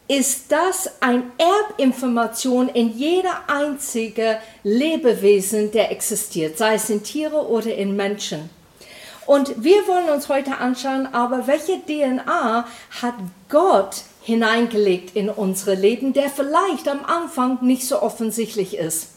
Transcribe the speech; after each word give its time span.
ist 0.07 0.51
das 0.51 0.89
eine 1.01 1.23
Erbinformation 1.37 2.69
in 2.69 2.95
jeder 2.95 3.43
einzige 3.47 4.37
Lebewesen, 4.63 5.71
der 5.71 5.91
existiert, 5.91 6.57
sei 6.57 6.75
es 6.75 6.89
in 6.89 7.03
Tiere 7.03 7.47
oder 7.47 7.73
in 7.73 7.95
Menschen. 7.95 8.49
Und 9.25 9.63
wir 9.63 9.87
wollen 9.87 10.09
uns 10.09 10.29
heute 10.29 10.57
anschauen, 10.59 11.07
aber 11.11 11.47
welche 11.47 11.79
DNA 11.81 12.67
hat 13.01 13.15
Gott 13.49 14.03
hineingelegt 14.21 15.15
in 15.15 15.29
unsere 15.29 15.73
Leben, 15.73 16.13
der 16.13 16.29
vielleicht 16.29 16.87
am 16.87 17.03
Anfang 17.05 17.59
nicht 17.61 17.87
so 17.87 18.01
offensichtlich 18.01 18.77
ist. 18.77 19.09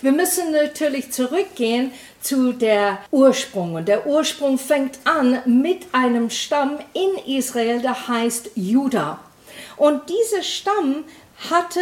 Wir 0.00 0.12
müssen 0.12 0.52
natürlich 0.52 1.12
zurückgehen 1.12 1.92
zu 2.20 2.52
der 2.52 2.98
Ursprung. 3.10 3.74
Und 3.74 3.88
der 3.88 4.06
Ursprung 4.06 4.58
fängt 4.58 4.98
an 5.04 5.42
mit 5.46 5.86
einem 5.92 6.30
Stamm 6.30 6.78
in 6.92 7.36
Israel, 7.36 7.80
der 7.80 8.08
heißt 8.08 8.50
Judah. 8.54 9.20
Und 9.82 10.02
dieser 10.10 10.44
Stamm 10.44 11.02
hatte 11.50 11.80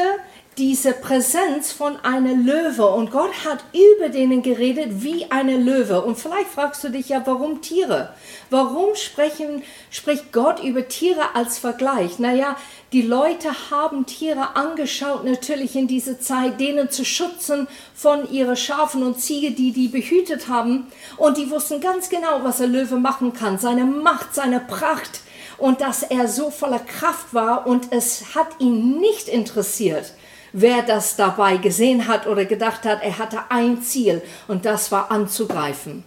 diese 0.56 0.94
Präsenz 0.94 1.70
von 1.70 1.96
einer 2.02 2.32
Löwe 2.32 2.86
und 2.86 3.10
Gott 3.10 3.44
hat 3.44 3.62
über 3.74 4.08
denen 4.08 4.40
geredet 4.40 5.02
wie 5.02 5.30
eine 5.30 5.58
Löwe. 5.58 6.00
Und 6.00 6.18
vielleicht 6.18 6.48
fragst 6.48 6.82
du 6.82 6.88
dich 6.88 7.10
ja, 7.10 7.20
warum 7.26 7.60
Tiere? 7.60 8.14
Warum 8.48 8.94
sprechen, 8.94 9.64
spricht 9.90 10.32
Gott 10.32 10.64
über 10.64 10.88
Tiere 10.88 11.34
als 11.34 11.58
Vergleich? 11.58 12.18
Naja, 12.18 12.56
die 12.94 13.02
Leute 13.02 13.50
haben 13.70 14.06
Tiere 14.06 14.56
angeschaut, 14.56 15.24
natürlich 15.24 15.76
in 15.76 15.86
dieser 15.86 16.18
Zeit, 16.18 16.58
denen 16.58 16.88
zu 16.88 17.04
schützen 17.04 17.68
von 17.94 18.32
ihren 18.32 18.56
Schafen 18.56 19.02
und 19.02 19.20
Ziege, 19.20 19.50
die 19.50 19.72
die 19.72 19.88
behütet 19.88 20.48
haben. 20.48 20.86
Und 21.18 21.36
die 21.36 21.50
wussten 21.50 21.82
ganz 21.82 22.08
genau, 22.08 22.44
was 22.44 22.62
ein 22.62 22.72
Löwe 22.72 22.96
machen 22.96 23.34
kann. 23.34 23.58
Seine 23.58 23.84
Macht, 23.84 24.34
seine 24.34 24.60
Pracht 24.60 25.20
und 25.60 25.80
dass 25.80 26.02
er 26.02 26.26
so 26.26 26.50
voller 26.50 26.80
Kraft 26.80 27.32
war 27.32 27.66
und 27.66 27.92
es 27.92 28.34
hat 28.34 28.48
ihn 28.58 28.98
nicht 28.98 29.28
interessiert, 29.28 30.12
wer 30.52 30.82
das 30.82 31.16
dabei 31.16 31.58
gesehen 31.58 32.08
hat 32.08 32.26
oder 32.26 32.44
gedacht 32.44 32.84
hat, 32.84 33.02
er 33.02 33.18
hatte 33.18 33.38
ein 33.50 33.82
Ziel 33.82 34.22
und 34.48 34.64
das 34.64 34.90
war 34.90 35.10
anzugreifen. 35.10 36.04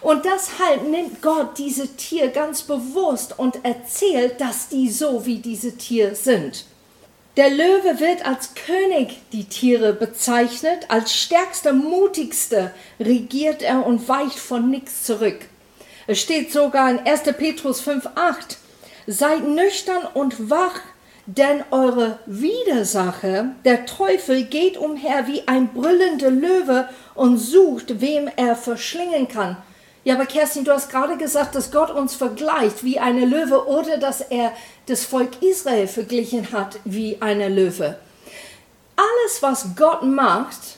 Und 0.00 0.24
deshalb 0.24 0.88
nimmt 0.88 1.20
Gott 1.20 1.58
diese 1.58 1.88
Tier 1.96 2.28
ganz 2.28 2.62
bewusst 2.62 3.38
und 3.38 3.64
erzählt, 3.64 4.40
dass 4.40 4.68
die 4.68 4.88
so 4.88 5.26
wie 5.26 5.38
diese 5.38 5.76
Tiere 5.76 6.14
sind. 6.14 6.64
Der 7.36 7.50
Löwe 7.50 7.98
wird 7.98 8.24
als 8.24 8.54
König 8.54 9.18
die 9.32 9.44
Tiere 9.44 9.92
bezeichnet, 9.92 10.86
als 10.88 11.12
stärkster, 11.12 11.72
mutigster 11.72 12.70
regiert 13.00 13.62
er 13.62 13.84
und 13.84 14.08
weicht 14.08 14.38
von 14.38 14.70
nichts 14.70 15.02
zurück. 15.02 15.40
Es 16.06 16.20
steht 16.20 16.52
sogar 16.52 16.90
in 16.90 17.00
1. 17.00 17.22
Petrus 17.36 17.82
5,8 17.82 18.56
Seid 19.06 19.46
nüchtern 19.46 20.06
und 20.14 20.50
wach, 20.50 20.80
denn 21.26 21.64
eure 21.70 22.18
Widersacher, 22.26 23.54
der 23.64 23.86
Teufel, 23.86 24.44
geht 24.44 24.76
umher 24.76 25.26
wie 25.26 25.46
ein 25.48 25.72
brüllender 25.72 26.30
Löwe 26.30 26.88
und 27.14 27.38
sucht, 27.38 28.00
wem 28.00 28.30
er 28.36 28.56
verschlingen 28.56 29.28
kann. 29.28 29.56
Ja, 30.04 30.14
aber 30.14 30.26
Kerstin, 30.26 30.64
du 30.64 30.72
hast 30.72 30.90
gerade 30.90 31.16
gesagt, 31.16 31.54
dass 31.54 31.72
Gott 31.72 31.90
uns 31.90 32.14
vergleicht 32.14 32.84
wie 32.84 32.98
eine 32.98 33.24
Löwe 33.24 33.66
oder 33.66 33.96
dass 33.96 34.20
er 34.20 34.52
das 34.86 35.04
Volk 35.04 35.42
Israel 35.42 35.86
verglichen 35.86 36.52
hat 36.52 36.78
wie 36.84 37.16
eine 37.20 37.48
Löwe. 37.48 37.96
Alles, 38.96 39.42
was 39.42 39.68
Gott 39.76 40.02
macht, 40.02 40.76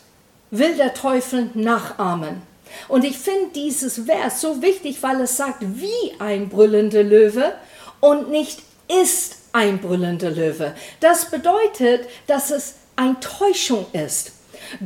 will 0.52 0.76
der 0.76 0.94
Teufel 0.94 1.50
nachahmen. 1.54 2.42
Und 2.88 3.04
ich 3.04 3.18
finde 3.18 3.50
dieses 3.54 4.04
Vers 4.06 4.40
so 4.40 4.62
wichtig, 4.62 5.02
weil 5.02 5.20
es 5.20 5.36
sagt, 5.36 5.58
wie 5.60 6.14
ein 6.20 6.48
brüllender 6.48 7.02
Löwe 7.02 7.52
und 8.00 8.30
nicht 8.30 8.62
ist 8.88 9.36
ein 9.52 9.78
brüllender 9.78 10.30
Löwe. 10.30 10.74
Das 11.00 11.30
bedeutet, 11.30 12.08
dass 12.26 12.50
es 12.50 12.74
eine 12.94 13.18
Täuschung 13.20 13.86
ist. 13.92 14.32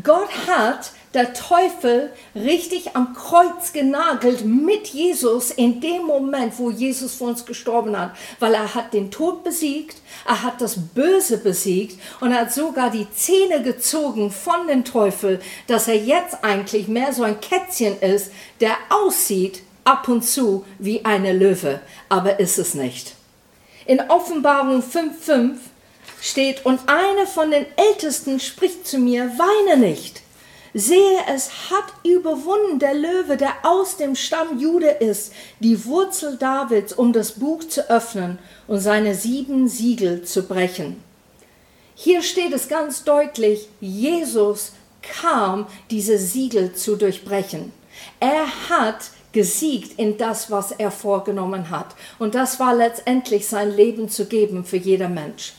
Gott 0.02 0.30
hat 0.46 0.92
der 1.14 1.32
Teufel 1.32 2.12
richtig 2.36 2.94
am 2.94 3.14
Kreuz 3.14 3.72
genagelt 3.72 4.44
mit 4.44 4.88
Jesus 4.88 5.50
in 5.50 5.80
dem 5.80 6.04
Moment, 6.04 6.56
wo 6.58 6.70
Jesus 6.70 7.14
für 7.14 7.24
uns 7.24 7.44
gestorben 7.44 7.98
hat, 7.98 8.12
weil 8.38 8.54
er 8.54 8.74
hat 8.74 8.92
den 8.92 9.10
Tod 9.10 9.42
besiegt, 9.42 9.96
er 10.26 10.42
hat 10.42 10.60
das 10.60 10.76
Böse 10.94 11.38
besiegt 11.38 11.98
und 12.20 12.30
er 12.30 12.42
hat 12.42 12.52
sogar 12.52 12.90
die 12.90 13.10
Zähne 13.12 13.62
gezogen 13.62 14.30
von 14.30 14.68
dem 14.68 14.84
Teufel, 14.84 15.40
dass 15.66 15.88
er 15.88 15.96
jetzt 15.96 16.44
eigentlich 16.44 16.86
mehr 16.86 17.12
so 17.12 17.24
ein 17.24 17.40
Kätzchen 17.40 17.98
ist, 18.00 18.30
der 18.60 18.76
aussieht 18.90 19.62
ab 19.90 20.06
und 20.06 20.22
zu 20.22 20.64
wie 20.78 21.04
eine 21.04 21.32
Löwe, 21.32 21.80
aber 22.08 22.38
ist 22.38 22.58
es 22.58 22.74
nicht. 22.74 23.14
In 23.86 24.00
Offenbarung 24.08 24.82
5.5 24.82 25.56
steht, 26.20 26.64
und 26.64 26.80
einer 26.86 27.26
von 27.26 27.50
den 27.50 27.66
Ältesten 27.76 28.38
spricht 28.38 28.86
zu 28.86 28.98
mir, 28.98 29.32
weine 29.36 29.80
nicht. 29.80 30.22
Sehe, 30.74 31.18
es 31.34 31.50
hat 31.70 31.86
überwunden 32.04 32.78
der 32.78 32.94
Löwe, 32.94 33.36
der 33.36 33.52
aus 33.64 33.96
dem 33.96 34.14
Stamm 34.14 34.60
Jude 34.60 34.90
ist, 34.90 35.32
die 35.58 35.84
Wurzel 35.84 36.36
Davids, 36.36 36.92
um 36.92 37.12
das 37.12 37.32
Buch 37.32 37.64
zu 37.64 37.90
öffnen 37.90 38.38
und 38.68 38.78
seine 38.78 39.16
sieben 39.16 39.68
Siegel 39.68 40.22
zu 40.22 40.44
brechen. 40.44 41.02
Hier 41.96 42.22
steht 42.22 42.52
es 42.52 42.68
ganz 42.68 43.02
deutlich, 43.02 43.68
Jesus 43.80 44.70
kam, 45.02 45.66
diese 45.90 46.16
Siegel 46.16 46.74
zu 46.74 46.94
durchbrechen. 46.94 47.72
Er 48.20 48.46
hat 48.68 49.10
gesiegt 49.32 49.98
in 49.98 50.18
das, 50.18 50.50
was 50.50 50.72
er 50.72 50.90
vorgenommen 50.90 51.70
hat. 51.70 51.94
Und 52.18 52.34
das 52.34 52.58
war 52.58 52.74
letztendlich 52.74 53.46
sein 53.46 53.74
Leben 53.74 54.08
zu 54.08 54.26
geben 54.26 54.64
für 54.64 54.76
jeder 54.76 55.08
Mensch. 55.08 55.52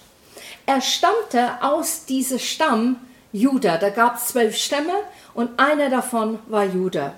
Er 0.65 0.81
stammte 0.81 1.61
aus 1.61 2.05
diesem 2.05 2.39
Stamm 2.39 2.97
Juda. 3.31 3.77
Da 3.77 3.89
gab 3.89 4.17
es 4.17 4.27
zwölf 4.27 4.57
Stämme 4.57 4.93
und 5.33 5.59
einer 5.59 5.89
davon 5.89 6.39
war 6.47 6.65
Juda. 6.65 7.13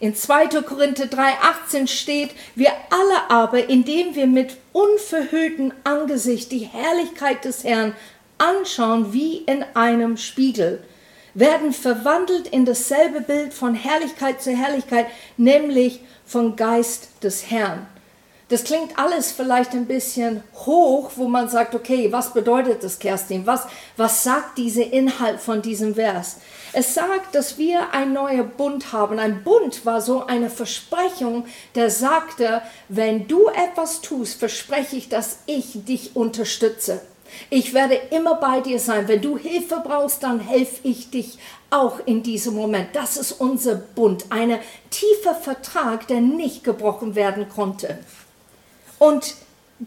In 0.00 0.16
2. 0.16 0.62
Korinther 0.62 1.04
3,18 1.04 1.86
steht, 1.86 2.30
wir 2.56 2.72
alle 2.90 3.30
aber, 3.30 3.68
indem 3.68 4.16
wir 4.16 4.26
mit 4.26 4.56
unverhülltem 4.72 5.72
Angesicht 5.84 6.50
die 6.50 6.66
Herrlichkeit 6.66 7.44
des 7.44 7.62
Herrn 7.62 7.94
anschauen 8.36 9.12
wie 9.12 9.36
in 9.36 9.64
einem 9.74 10.16
Spiegel, 10.16 10.82
werden 11.34 11.72
verwandelt 11.72 12.48
in 12.48 12.64
dasselbe 12.64 13.20
Bild 13.20 13.54
von 13.54 13.74
Herrlichkeit 13.74 14.42
zu 14.42 14.50
Herrlichkeit, 14.50 15.06
nämlich 15.36 16.00
von 16.26 16.56
Geist 16.56 17.08
des 17.22 17.50
Herrn. 17.50 17.86
Das 18.52 18.64
klingt 18.64 18.98
alles 18.98 19.32
vielleicht 19.32 19.72
ein 19.72 19.86
bisschen 19.86 20.42
hoch, 20.54 21.12
wo 21.16 21.26
man 21.26 21.48
sagt, 21.48 21.74
okay, 21.74 22.12
was 22.12 22.34
bedeutet 22.34 22.84
das, 22.84 22.98
Kerstin? 22.98 23.46
Was, 23.46 23.66
was 23.96 24.24
sagt 24.24 24.58
dieser 24.58 24.92
Inhalt 24.92 25.40
von 25.40 25.62
diesem 25.62 25.94
Vers? 25.94 26.36
Es 26.74 26.92
sagt, 26.92 27.34
dass 27.34 27.56
wir 27.56 27.94
ein 27.94 28.12
neuer 28.12 28.42
Bund 28.42 28.92
haben. 28.92 29.18
Ein 29.18 29.42
Bund 29.42 29.86
war 29.86 30.02
so 30.02 30.26
eine 30.26 30.50
Versprechung, 30.50 31.46
der 31.74 31.88
sagte, 31.88 32.60
wenn 32.90 33.26
du 33.26 33.48
etwas 33.48 34.02
tust, 34.02 34.38
verspreche 34.38 34.96
ich, 34.96 35.08
dass 35.08 35.38
ich 35.46 35.86
dich 35.86 36.14
unterstütze. 36.14 37.00
Ich 37.50 37.74
werde 37.74 37.94
immer 38.10 38.36
bei 38.36 38.60
dir 38.60 38.78
sein. 38.78 39.08
Wenn 39.08 39.20
du 39.20 39.36
Hilfe 39.36 39.82
brauchst, 39.84 40.22
dann 40.22 40.40
helfe 40.40 40.80
ich 40.82 41.10
dich 41.10 41.38
auch 41.70 42.00
in 42.06 42.22
diesem 42.22 42.54
Moment. 42.54 42.88
Das 42.94 43.16
ist 43.16 43.32
unser 43.32 43.74
Bund, 43.74 44.26
ein 44.30 44.58
tiefer 44.90 45.34
Vertrag, 45.34 46.06
der 46.06 46.20
nicht 46.20 46.64
gebrochen 46.64 47.14
werden 47.14 47.48
konnte. 47.48 47.98
Und 48.98 49.34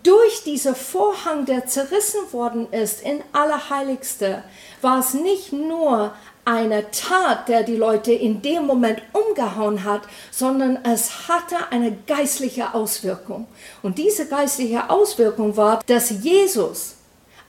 durch 0.04 0.44
diesen 0.44 0.76
Vorhang, 0.76 1.46
der 1.46 1.68
zerrissen 1.68 2.20
worden 2.32 2.68
ist 2.72 3.02
in 3.02 3.22
Allerheiligste, 3.32 4.44
war 4.82 5.00
es 5.00 5.14
nicht 5.14 5.54
nur 5.54 6.14
eine 6.44 6.92
Tat, 6.92 7.48
der 7.48 7.64
die 7.64 7.76
Leute 7.76 8.12
in 8.12 8.42
dem 8.42 8.66
Moment 8.66 9.02
umgehauen 9.14 9.84
hat, 9.84 10.02
sondern 10.32 10.78
es 10.84 11.28
hatte 11.28 11.56
eine 11.72 11.98
geistliche 12.06 12.74
Auswirkung. 12.74 13.48
Und 13.82 13.98
diese 13.98 14.28
geistliche 14.28 14.90
Auswirkung 14.90 15.58
war, 15.58 15.82
dass 15.88 16.10
Jesus 16.10 16.95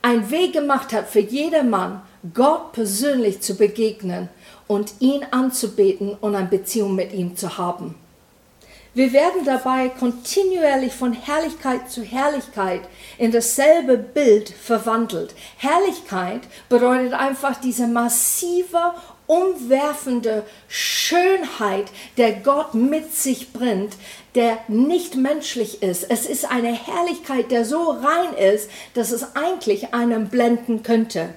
einen 0.01 0.29
Weg 0.29 0.53
gemacht 0.53 0.93
hat 0.93 1.07
für 1.07 1.19
jedermann, 1.19 2.01
Gott 2.33 2.73
persönlich 2.73 3.41
zu 3.41 3.55
begegnen 3.55 4.29
und 4.67 4.93
ihn 4.99 5.25
anzubeten 5.31 6.15
und 6.19 6.35
eine 6.35 6.47
Beziehung 6.47 6.95
mit 6.95 7.13
ihm 7.13 7.35
zu 7.35 7.57
haben. 7.57 7.95
Wir 8.97 9.13
werden 9.13 9.45
dabei 9.45 9.89
kontinuierlich 9.89 10.91
von 10.91 11.13
Herrlichkeit 11.13 11.87
zu 11.87 12.01
Herrlichkeit 12.01 12.81
in 13.19 13.31
dasselbe 13.31 13.95
Bild 13.95 14.49
verwandelt. 14.49 15.35
Herrlichkeit 15.57 16.41
bedeutet 16.67 17.13
einfach 17.13 17.61
diese 17.61 17.85
massive, 17.85 18.95
umwerfende 19.27 20.47
Schönheit, 20.67 21.91
der 22.17 22.37
Gott 22.37 22.73
mit 22.73 23.13
sich 23.13 23.53
bringt, 23.53 23.93
der 24.33 24.57
nicht 24.67 25.15
menschlich 25.15 25.83
ist. 25.83 26.09
Es 26.09 26.25
ist 26.25 26.49
eine 26.49 26.73
Herrlichkeit, 26.73 27.51
der 27.51 27.65
so 27.65 27.91
rein 27.91 28.33
ist, 28.51 28.67
dass 28.95 29.11
es 29.11 29.35
eigentlich 29.35 29.93
einen 29.93 30.29
blenden 30.29 30.81
könnte. 30.81 31.35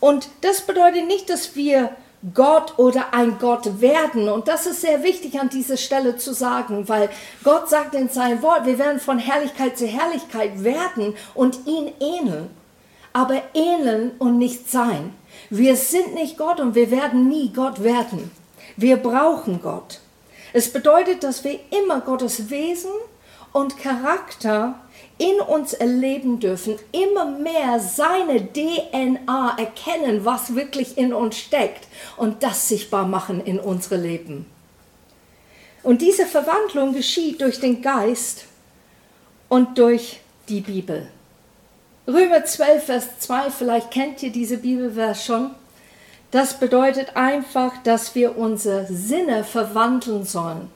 Und 0.00 0.28
das 0.42 0.60
bedeutet 0.60 1.06
nicht, 1.06 1.30
dass 1.30 1.56
wir 1.56 1.96
Gott 2.32 2.78
oder 2.78 3.12
ein 3.12 3.38
Gott 3.38 3.80
werden. 3.80 4.28
Und 4.28 4.48
das 4.48 4.66
ist 4.66 4.80
sehr 4.80 5.02
wichtig 5.02 5.38
an 5.38 5.50
dieser 5.50 5.76
Stelle 5.76 6.16
zu 6.16 6.32
sagen, 6.32 6.88
weil 6.88 7.10
Gott 7.42 7.68
sagt 7.68 7.94
in 7.94 8.08
seinem 8.08 8.40
Wort, 8.42 8.64
wir 8.64 8.78
werden 8.78 9.00
von 9.00 9.18
Herrlichkeit 9.18 9.76
zu 9.76 9.86
Herrlichkeit 9.86 10.64
werden 10.64 11.14
und 11.34 11.66
ihn 11.66 11.92
ähneln. 12.00 12.50
Aber 13.12 13.42
ähneln 13.52 14.12
und 14.18 14.38
nicht 14.38 14.70
sein. 14.70 15.12
Wir 15.50 15.76
sind 15.76 16.14
nicht 16.14 16.38
Gott 16.38 16.60
und 16.60 16.74
wir 16.74 16.90
werden 16.90 17.28
nie 17.28 17.52
Gott 17.52 17.82
werden. 17.82 18.30
Wir 18.76 18.96
brauchen 18.96 19.60
Gott. 19.62 20.00
Es 20.52 20.72
bedeutet, 20.72 21.22
dass 21.22 21.44
wir 21.44 21.60
immer 21.70 22.00
Gottes 22.00 22.48
Wesen 22.50 22.90
und 23.52 23.78
Charakter 23.78 24.80
in 25.18 25.40
uns 25.40 25.72
erleben 25.72 26.40
dürfen, 26.40 26.76
immer 26.92 27.24
mehr 27.26 27.78
seine 27.78 28.52
DNA 28.52 29.56
erkennen, 29.58 30.24
was 30.24 30.54
wirklich 30.54 30.98
in 30.98 31.12
uns 31.12 31.36
steckt 31.36 31.86
und 32.16 32.42
das 32.42 32.68
sichtbar 32.68 33.06
machen 33.06 33.44
in 33.44 33.60
unsere 33.60 33.96
Leben. 33.96 34.46
Und 35.82 36.02
diese 36.02 36.26
Verwandlung 36.26 36.94
geschieht 36.94 37.40
durch 37.40 37.60
den 37.60 37.82
Geist 37.82 38.46
und 39.48 39.78
durch 39.78 40.20
die 40.48 40.60
Bibel. 40.60 41.08
Römer 42.08 42.44
12, 42.44 42.84
Vers 42.84 43.18
2, 43.20 43.50
vielleicht 43.50 43.90
kennt 43.90 44.22
ihr 44.22 44.32
diese 44.32 44.58
Bibelvers 44.58 45.24
schon. 45.24 45.50
Das 46.30 46.58
bedeutet 46.58 47.16
einfach, 47.16 47.72
dass 47.84 48.14
wir 48.14 48.36
unsere 48.36 48.86
Sinne 48.86 49.44
verwandeln 49.44 50.24
sollen. 50.24 50.70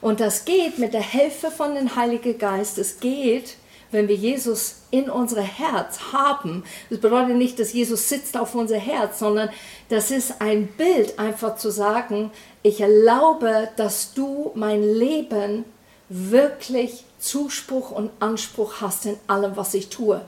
Und 0.00 0.20
das 0.20 0.44
geht 0.44 0.78
mit 0.78 0.94
der 0.94 1.02
Hilfe 1.02 1.50
von 1.50 1.74
dem 1.74 1.96
Heiligen 1.96 2.38
Geist. 2.38 2.78
Es 2.78 3.00
geht, 3.00 3.56
wenn 3.90 4.08
wir 4.08 4.14
Jesus 4.14 4.76
in 4.90 5.10
unser 5.10 5.42
Herz 5.42 6.12
haben. 6.12 6.64
Das 6.88 7.00
bedeutet 7.00 7.36
nicht, 7.36 7.58
dass 7.58 7.72
Jesus 7.72 8.08
sitzt 8.08 8.36
auf 8.36 8.54
unser 8.54 8.78
Herz, 8.78 9.18
sondern 9.18 9.50
das 9.88 10.10
ist 10.10 10.40
ein 10.40 10.66
Bild, 10.68 11.18
einfach 11.18 11.56
zu 11.56 11.70
sagen, 11.70 12.30
ich 12.62 12.80
erlaube, 12.80 13.68
dass 13.76 14.14
du 14.14 14.52
mein 14.54 14.82
Leben 14.82 15.64
wirklich 16.08 17.04
Zuspruch 17.18 17.90
und 17.90 18.10
Anspruch 18.20 18.80
hast 18.80 19.06
in 19.06 19.16
allem, 19.26 19.56
was 19.56 19.74
ich 19.74 19.88
tue. 19.88 20.20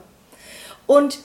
Und 0.87 1.19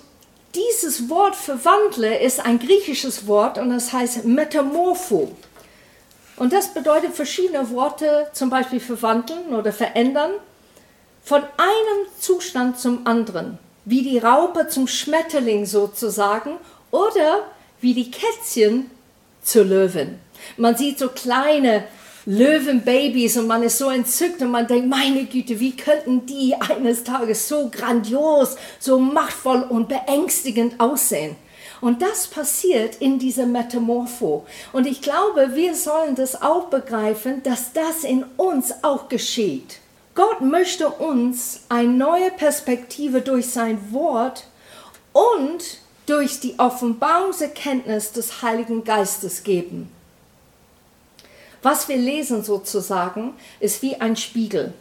dieses 0.54 1.08
Wort 1.08 1.36
verwandle 1.36 2.18
ist 2.18 2.44
ein 2.44 2.58
griechisches 2.58 3.26
Wort 3.26 3.58
und 3.58 3.70
das 3.70 3.92
heißt 3.92 4.24
Metamorpho. 4.24 5.30
Und 6.36 6.52
das 6.52 6.72
bedeutet 6.72 7.14
verschiedene 7.14 7.70
Worte, 7.70 8.28
zum 8.32 8.48
Beispiel 8.48 8.80
verwandeln 8.80 9.54
oder 9.54 9.72
verändern, 9.72 10.30
von 11.28 11.42
einem 11.42 12.06
Zustand 12.18 12.78
zum 12.78 13.06
anderen, 13.06 13.58
wie 13.84 14.00
die 14.00 14.16
Raupe 14.16 14.68
zum 14.68 14.88
Schmetterling 14.88 15.66
sozusagen 15.66 16.52
oder 16.90 17.42
wie 17.82 17.92
die 17.92 18.10
Kätzchen 18.10 18.90
zur 19.42 19.66
Löwen. 19.66 20.20
Man 20.56 20.74
sieht 20.74 20.98
so 20.98 21.08
kleine 21.10 21.84
Löwenbabys 22.24 23.36
und 23.36 23.46
man 23.46 23.62
ist 23.62 23.76
so 23.76 23.90
entzückt 23.90 24.40
und 24.40 24.52
man 24.52 24.66
denkt, 24.66 24.88
meine 24.88 25.26
Güte, 25.26 25.60
wie 25.60 25.76
könnten 25.76 26.24
die 26.24 26.54
eines 26.54 27.04
Tages 27.04 27.46
so 27.46 27.68
grandios, 27.68 28.56
so 28.78 28.98
machtvoll 28.98 29.66
und 29.68 29.86
beängstigend 29.86 30.80
aussehen? 30.80 31.36
Und 31.82 32.00
das 32.00 32.26
passiert 32.26 32.96
in 33.02 33.18
dieser 33.18 33.44
Metamorpho. 33.44 34.46
Und 34.72 34.86
ich 34.86 35.02
glaube, 35.02 35.50
wir 35.54 35.74
sollen 35.74 36.14
das 36.14 36.40
auch 36.40 36.68
begreifen, 36.68 37.42
dass 37.42 37.74
das 37.74 38.02
in 38.02 38.24
uns 38.38 38.72
auch 38.80 39.10
geschieht. 39.10 39.80
Gott 40.18 40.40
möchte 40.40 40.88
uns 40.88 41.60
eine 41.68 41.92
neue 41.92 42.32
Perspektive 42.32 43.20
durch 43.20 43.50
sein 43.50 43.92
Wort 43.92 44.48
und 45.12 45.78
durch 46.06 46.40
die 46.40 46.58
Offenbarungserkenntnis 46.58 48.10
des 48.10 48.42
Heiligen 48.42 48.82
Geistes 48.82 49.44
geben. 49.44 49.88
Was 51.62 51.88
wir 51.88 51.96
lesen 51.96 52.42
sozusagen, 52.42 53.34
ist 53.60 53.80
wie 53.82 53.94
ein 54.00 54.16
Spiegel. 54.16 54.74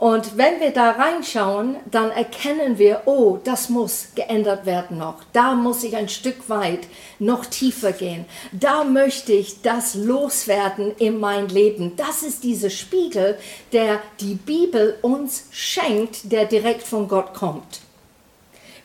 Und 0.00 0.38
wenn 0.38 0.60
wir 0.60 0.70
da 0.70 0.92
reinschauen, 0.92 1.76
dann 1.90 2.10
erkennen 2.10 2.78
wir, 2.78 3.02
oh, 3.04 3.38
das 3.44 3.68
muss 3.68 4.08
geändert 4.14 4.64
werden 4.64 4.96
noch. 4.96 5.16
Da 5.34 5.54
muss 5.54 5.84
ich 5.84 5.94
ein 5.94 6.08
Stück 6.08 6.48
weit 6.48 6.88
noch 7.18 7.44
tiefer 7.44 7.92
gehen. 7.92 8.24
Da 8.50 8.82
möchte 8.84 9.34
ich 9.34 9.60
das 9.60 9.94
loswerden 9.94 10.96
in 10.96 11.20
mein 11.20 11.48
Leben. 11.48 11.96
Das 11.96 12.22
ist 12.22 12.44
dieser 12.44 12.70
Spiegel, 12.70 13.36
der 13.74 14.00
die 14.20 14.36
Bibel 14.36 14.96
uns 15.02 15.48
schenkt, 15.50 16.32
der 16.32 16.46
direkt 16.46 16.84
von 16.84 17.06
Gott 17.06 17.34
kommt. 17.34 17.80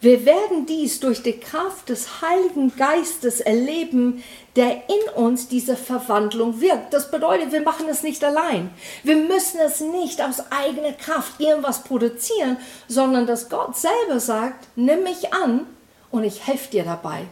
Wir 0.02 0.26
werden 0.26 0.66
dies 0.66 1.00
durch 1.00 1.24
die 1.24 1.40
Kraft 1.40 1.88
des 1.88 2.22
Heiligen 2.22 2.76
Geistes 2.76 3.40
erleben, 3.40 4.22
der 4.56 4.84
in 4.90 5.10
uns 5.16 5.48
diese 5.48 5.76
Verwandlung 5.76 6.62
wirkt. 6.62 6.94
Das 6.94 7.12
bedeutet, 7.12 7.52
wir 7.52 7.62
machen 7.62 7.88
es 7.90 8.04
nicht 8.04 8.24
allein. 8.24 8.70
Wir 9.04 9.18
müssen 9.18 9.60
es 9.60 9.82
nicht 9.82 10.22
aus 10.22 10.44
eigener 10.50 10.94
Kraft 10.94 11.40
irgendwas 11.40 11.84
produzieren, 11.84 12.58
sondern 12.88 13.28
dass 13.28 13.50
Gott 13.50 13.76
selber 13.76 14.20
sagt, 14.20 14.68
nimm 14.76 15.04
mich 15.04 15.34
an 15.34 15.68
und 16.10 16.24
ich 16.24 16.48
helfe 16.48 16.72
dir 16.72 16.84
dabei. 16.84 17.26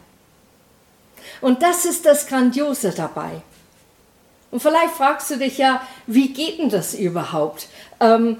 Und 1.39 1.63
das 1.63 1.85
ist 1.85 2.05
das 2.05 2.27
Grandiose 2.27 2.91
dabei. 2.91 3.41
Und 4.51 4.61
vielleicht 4.61 4.93
fragst 4.93 5.31
du 5.31 5.37
dich 5.37 5.57
ja, 5.57 5.81
wie 6.05 6.33
geht 6.33 6.59
denn 6.59 6.69
das 6.69 6.93
überhaupt? 6.93 7.67
Ähm, 7.99 8.39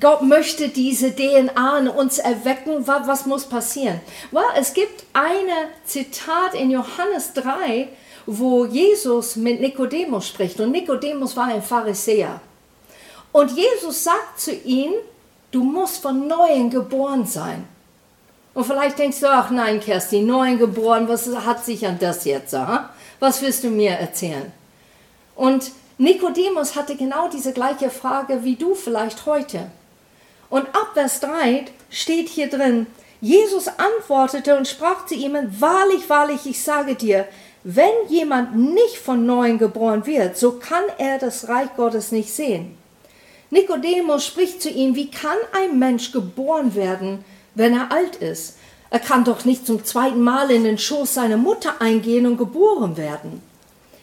Gott 0.00 0.22
möchte 0.22 0.68
diese 0.68 1.14
DNA 1.14 1.78
in 1.78 1.88
uns 1.88 2.18
erwecken. 2.18 2.86
Was, 2.86 3.06
was 3.06 3.26
muss 3.26 3.46
passieren? 3.46 4.00
Well, 4.30 4.44
es 4.58 4.74
gibt 4.74 5.04
ein 5.12 5.46
Zitat 5.84 6.54
in 6.54 6.70
Johannes 6.70 7.32
3, 7.34 7.88
wo 8.26 8.64
Jesus 8.64 9.36
mit 9.36 9.60
Nikodemus 9.60 10.28
spricht. 10.28 10.60
Und 10.60 10.72
Nikodemus 10.72 11.36
war 11.36 11.46
ein 11.46 11.62
Pharisäer. 11.62 12.40
Und 13.32 13.52
Jesus 13.52 14.04
sagt 14.04 14.40
zu 14.40 14.52
ihm, 14.52 14.92
du 15.50 15.62
musst 15.62 16.02
von 16.02 16.26
Neuem 16.26 16.70
geboren 16.70 17.24
sein. 17.24 17.66
Und 18.54 18.64
vielleicht 18.64 18.98
denkst 18.98 19.20
du, 19.20 19.30
ach 19.30 19.50
nein, 19.50 19.80
Kerstin, 19.80 20.26
Neuem 20.26 20.58
geboren, 20.58 21.08
was 21.08 21.28
hat 21.28 21.64
sich 21.64 21.86
an 21.86 21.98
das 22.00 22.24
jetzt? 22.24 22.54
Aha? 22.54 22.90
Was 23.20 23.42
willst 23.42 23.64
du 23.64 23.68
mir 23.68 23.92
erzählen? 23.92 24.50
Und 25.34 25.70
Nikodemus 25.98 26.74
hatte 26.74 26.96
genau 26.96 27.28
diese 27.28 27.52
gleiche 27.52 27.90
Frage 27.90 28.42
wie 28.44 28.56
du 28.56 28.74
vielleicht 28.74 29.26
heute. 29.26 29.70
Und 30.48 30.66
ab 30.68 30.90
Vers 30.94 31.20
3 31.20 31.66
steht 31.90 32.28
hier 32.28 32.48
drin, 32.48 32.86
Jesus 33.20 33.68
antwortete 33.68 34.56
und 34.56 34.68
sprach 34.68 35.06
zu 35.06 35.14
ihm, 35.14 35.36
wahrlich, 35.58 36.08
wahrlich, 36.08 36.46
ich 36.46 36.62
sage 36.62 36.94
dir, 36.94 37.26
wenn 37.68 38.08
jemand 38.08 38.54
nicht 38.54 38.96
von 38.96 39.26
neuem 39.26 39.58
geboren 39.58 40.06
wird, 40.06 40.36
so 40.36 40.52
kann 40.52 40.84
er 40.98 41.18
das 41.18 41.48
Reich 41.48 41.74
Gottes 41.76 42.12
nicht 42.12 42.32
sehen. 42.32 42.78
Nikodemus 43.50 44.24
spricht 44.24 44.62
zu 44.62 44.70
ihm, 44.70 44.94
wie 44.94 45.10
kann 45.10 45.36
ein 45.52 45.76
Mensch 45.76 46.12
geboren 46.12 46.76
werden, 46.76 47.24
wenn 47.56 47.74
er 47.74 47.90
alt 47.90 48.14
ist? 48.14 48.58
Er 48.88 49.00
kann 49.00 49.24
doch 49.24 49.44
nicht 49.44 49.66
zum 49.66 49.84
zweiten 49.84 50.22
Mal 50.22 50.52
in 50.52 50.62
den 50.62 50.78
Schoß 50.78 51.14
seiner 51.14 51.38
Mutter 51.38 51.80
eingehen 51.80 52.26
und 52.26 52.36
geboren 52.36 52.96
werden. 52.96 53.42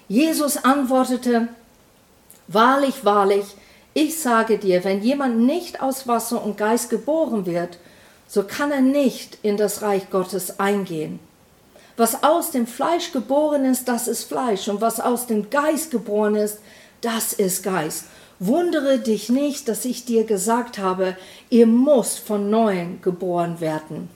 Jesus 0.10 0.58
antwortete, 0.58 1.48
Wahrlich, 2.50 3.05
wahrlich, 3.05 3.46
ich 3.93 4.20
sage 4.20 4.58
dir, 4.58 4.84
wenn 4.84 5.01
jemand 5.01 5.39
nicht 5.39 5.82
aus 5.82 6.05
Wasser 6.05 6.43
und 6.43 6.58
Geist 6.58 6.89
geboren 6.89 7.46
wird, 7.46 7.77
so 8.27 8.43
kann 8.43 8.72
er 8.72 8.82
nicht 8.82 9.38
in 9.41 9.55
das 9.55 9.82
Reich 9.82 10.10
Gottes 10.10 10.60
eingehen. 10.60 11.22
Was 11.95 12.23
aus 12.23 12.51
dem 12.51 12.65
Fleisch 12.65 13.12
geboren 13.12 13.65
ist, 13.65 13.88
das 13.88 14.07
ist 14.07 14.23
Fleisch, 14.23 14.67
und 14.67 14.81
was 14.81 15.00
aus 15.00 15.27
dem 15.27 15.50
Geist 15.50 15.91
geboren 15.91 16.35
ist, 16.35 16.59
das 17.01 17.33
ist 17.33 17.63
Geist. 17.63 18.05
Wundere 18.39 18.97
dich 18.97 19.29
nicht, 19.29 19.67
dass 19.67 19.85
ich 19.85 20.05
dir 20.05 20.23
gesagt 20.23 20.77
habe, 20.77 21.15
ihr 21.50 21.67
müsst 21.67 22.19
von 22.19 22.50
neuem 22.50 23.01
geboren 23.01 23.59
werden. 23.59 24.09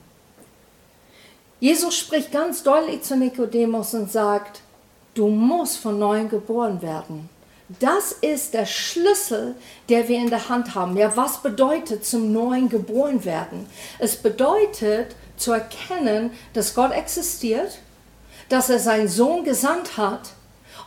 Jesus 1.60 1.96
spricht 1.96 2.31
ganz 2.31 2.63
deutlich 2.63 3.03
zu 3.03 3.15
Nikodemus 3.15 3.93
und 3.93 4.12
sagt, 4.12 4.62
du 5.13 5.27
musst 5.27 5.77
von 5.77 5.98
neuem 6.00 6.29
geboren 6.29 6.81
werden. 6.81 7.29
Das 7.79 8.13
ist 8.13 8.53
der 8.53 8.65
Schlüssel, 8.65 9.55
der 9.89 10.07
wir 10.07 10.17
in 10.17 10.29
der 10.29 10.48
Hand 10.48 10.74
haben. 10.74 10.96
Ja, 10.96 11.15
was 11.17 11.41
bedeutet 11.41 12.05
zum 12.05 12.31
Neuen 12.31 12.69
geboren 12.69 13.25
werden? 13.25 13.67
Es 14.00 14.15
bedeutet 14.15 15.15
zu 15.38 15.51
erkennen, 15.51 16.32
dass 16.53 16.75
Gott 16.75 16.91
existiert, 16.91 17.79
dass 18.50 18.70
er 18.70 18.79
seinen 18.79 19.08
Sohn 19.08 19.44
gesandt 19.44 19.98
hat 19.98 20.32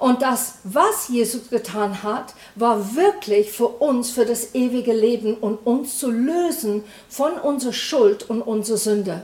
und 0.00 0.22
das, 0.22 0.54
was 0.64 1.08
Jesus 1.08 1.50
getan 1.50 2.02
hat, 2.02 2.32
war 2.54 2.96
wirklich 2.96 3.52
für 3.52 3.68
uns, 3.68 4.10
für 4.10 4.24
das 4.24 4.54
ewige 4.54 4.94
Leben 4.94 5.34
und 5.34 5.58
uns 5.66 5.98
zu 5.98 6.10
lösen 6.10 6.84
von 7.10 7.32
unserer 7.34 7.74
Schuld 7.74 8.28
und 8.28 8.40
unserer 8.40 8.78
Sünde. 8.78 9.22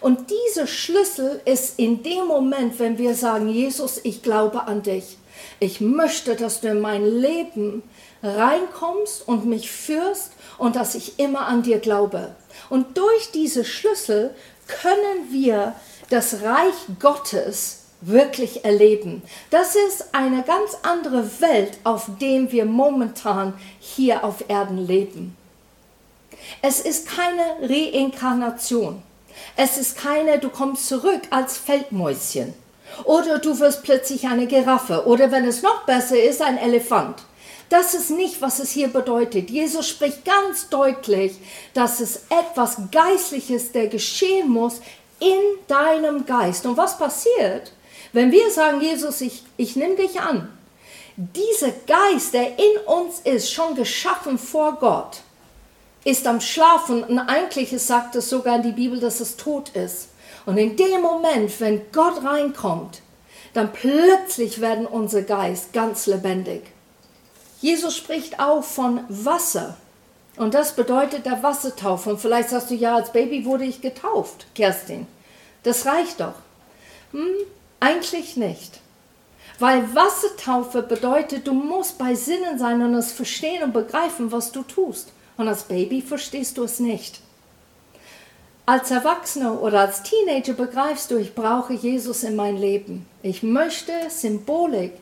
Und 0.00 0.30
dieser 0.30 0.66
Schlüssel 0.66 1.42
ist 1.44 1.78
in 1.78 2.02
dem 2.02 2.26
Moment, 2.26 2.78
wenn 2.78 2.96
wir 2.96 3.14
sagen, 3.14 3.50
Jesus, 3.50 4.00
ich 4.04 4.22
glaube 4.22 4.66
an 4.66 4.82
dich. 4.82 5.18
Ich 5.60 5.82
möchte, 5.82 6.34
dass 6.34 6.62
du 6.62 6.68
in 6.68 6.80
mein 6.80 7.04
Leben 7.04 7.82
reinkommst 8.22 9.28
und 9.28 9.44
mich 9.44 9.70
führst 9.70 10.32
und 10.56 10.76
dass 10.76 10.94
ich 10.94 11.18
immer 11.18 11.46
an 11.46 11.62
dir 11.62 11.78
glaube. 11.78 12.34
Und 12.68 12.96
durch 12.96 13.30
diese 13.32 13.64
Schlüssel 13.64 14.34
können 14.66 15.30
wir 15.30 15.74
das 16.10 16.42
Reich 16.42 16.74
Gottes 17.00 17.84
wirklich 18.00 18.64
erleben. 18.64 19.22
Das 19.50 19.74
ist 19.74 20.14
eine 20.14 20.42
ganz 20.42 20.76
andere 20.82 21.40
Welt, 21.40 21.78
auf 21.84 22.08
dem 22.20 22.52
wir 22.52 22.64
momentan 22.64 23.54
hier 23.80 24.24
auf 24.24 24.44
Erden 24.48 24.86
leben. 24.86 25.36
Es 26.62 26.80
ist 26.80 27.08
keine 27.08 27.56
Reinkarnation. 27.62 29.02
Es 29.56 29.78
ist 29.78 29.96
keine, 29.96 30.38
du 30.38 30.48
kommst 30.48 30.86
zurück 30.88 31.22
als 31.30 31.58
Feldmäuschen. 31.58 32.54
Oder 33.04 33.38
du 33.38 33.58
wirst 33.58 33.82
plötzlich 33.82 34.26
eine 34.26 34.46
Giraffe. 34.46 35.06
Oder 35.06 35.30
wenn 35.32 35.44
es 35.44 35.62
noch 35.62 35.84
besser 35.84 36.20
ist, 36.20 36.40
ein 36.40 36.58
Elefant. 36.58 37.22
Das 37.68 37.94
ist 37.94 38.10
nicht, 38.10 38.40
was 38.40 38.60
es 38.60 38.70
hier 38.70 38.88
bedeutet. 38.88 39.50
Jesus 39.50 39.88
spricht 39.88 40.24
ganz 40.24 40.68
deutlich, 40.68 41.36
dass 41.74 42.00
es 42.00 42.22
etwas 42.30 42.76
Geistliches, 42.92 43.72
der 43.72 43.88
geschehen 43.88 44.48
muss 44.48 44.80
in 45.18 45.40
deinem 45.66 46.26
Geist. 46.26 46.64
Und 46.66 46.76
was 46.76 46.98
passiert, 46.98 47.72
wenn 48.12 48.30
wir 48.30 48.50
sagen, 48.50 48.80
Jesus, 48.80 49.20
ich, 49.20 49.42
ich 49.56 49.74
nehme 49.74 49.96
dich 49.96 50.20
an? 50.20 50.52
Dieser 51.16 51.72
Geist, 51.86 52.34
der 52.34 52.58
in 52.58 52.76
uns 52.86 53.20
ist, 53.24 53.50
schon 53.50 53.74
geschaffen 53.74 54.38
vor 54.38 54.74
Gott, 54.78 55.22
ist 56.04 56.26
am 56.26 56.40
Schlafen 56.40 57.02
und 57.02 57.18
eigentlich 57.18 57.70
sagt 57.82 58.14
es 58.14 58.30
sogar 58.30 58.56
in 58.56 58.62
die 58.62 58.72
Bibel, 58.72 59.00
dass 59.00 59.20
es 59.20 59.36
tot 59.36 59.70
ist. 59.70 60.10
Und 60.44 60.56
in 60.58 60.76
dem 60.76 61.00
Moment, 61.00 61.58
wenn 61.58 61.90
Gott 61.90 62.22
reinkommt, 62.22 63.00
dann 63.54 63.72
plötzlich 63.72 64.60
werden 64.60 64.86
unser 64.86 65.22
Geist 65.22 65.72
ganz 65.72 66.06
lebendig. 66.06 66.62
Jesus 67.66 67.96
spricht 67.96 68.38
auch 68.38 68.62
von 68.62 69.00
Wasser. 69.08 69.76
Und 70.36 70.54
das 70.54 70.76
bedeutet 70.76 71.26
der 71.26 71.42
Wassertaufe. 71.42 72.10
Und 72.10 72.20
vielleicht 72.20 72.50
sagst 72.50 72.70
du, 72.70 72.76
ja, 72.76 72.94
als 72.94 73.10
Baby 73.10 73.44
wurde 73.44 73.64
ich 73.64 73.80
getauft, 73.80 74.46
Kerstin. 74.54 75.08
Das 75.64 75.84
reicht 75.84 76.20
doch. 76.20 76.34
Hm, 77.10 77.26
eigentlich 77.80 78.36
nicht. 78.36 78.78
Weil 79.58 79.96
Wassertaufe 79.96 80.82
bedeutet, 80.82 81.48
du 81.48 81.54
musst 81.54 81.98
bei 81.98 82.14
Sinnen 82.14 82.56
sein 82.56 82.80
und 82.82 82.94
es 82.94 83.10
verstehen 83.10 83.64
und 83.64 83.72
begreifen, 83.72 84.30
was 84.30 84.52
du 84.52 84.62
tust. 84.62 85.08
Und 85.36 85.48
als 85.48 85.64
Baby 85.64 86.02
verstehst 86.02 86.58
du 86.58 86.62
es 86.62 86.78
nicht. 86.78 87.18
Als 88.64 88.92
Erwachsener 88.92 89.60
oder 89.60 89.80
als 89.80 90.04
Teenager 90.04 90.52
begreifst 90.52 91.10
du, 91.10 91.16
ich 91.16 91.34
brauche 91.34 91.72
Jesus 91.72 92.22
in 92.22 92.36
mein 92.36 92.58
Leben. 92.58 93.06
Ich 93.24 93.42
möchte 93.42 93.92
Symbolik 94.08 94.92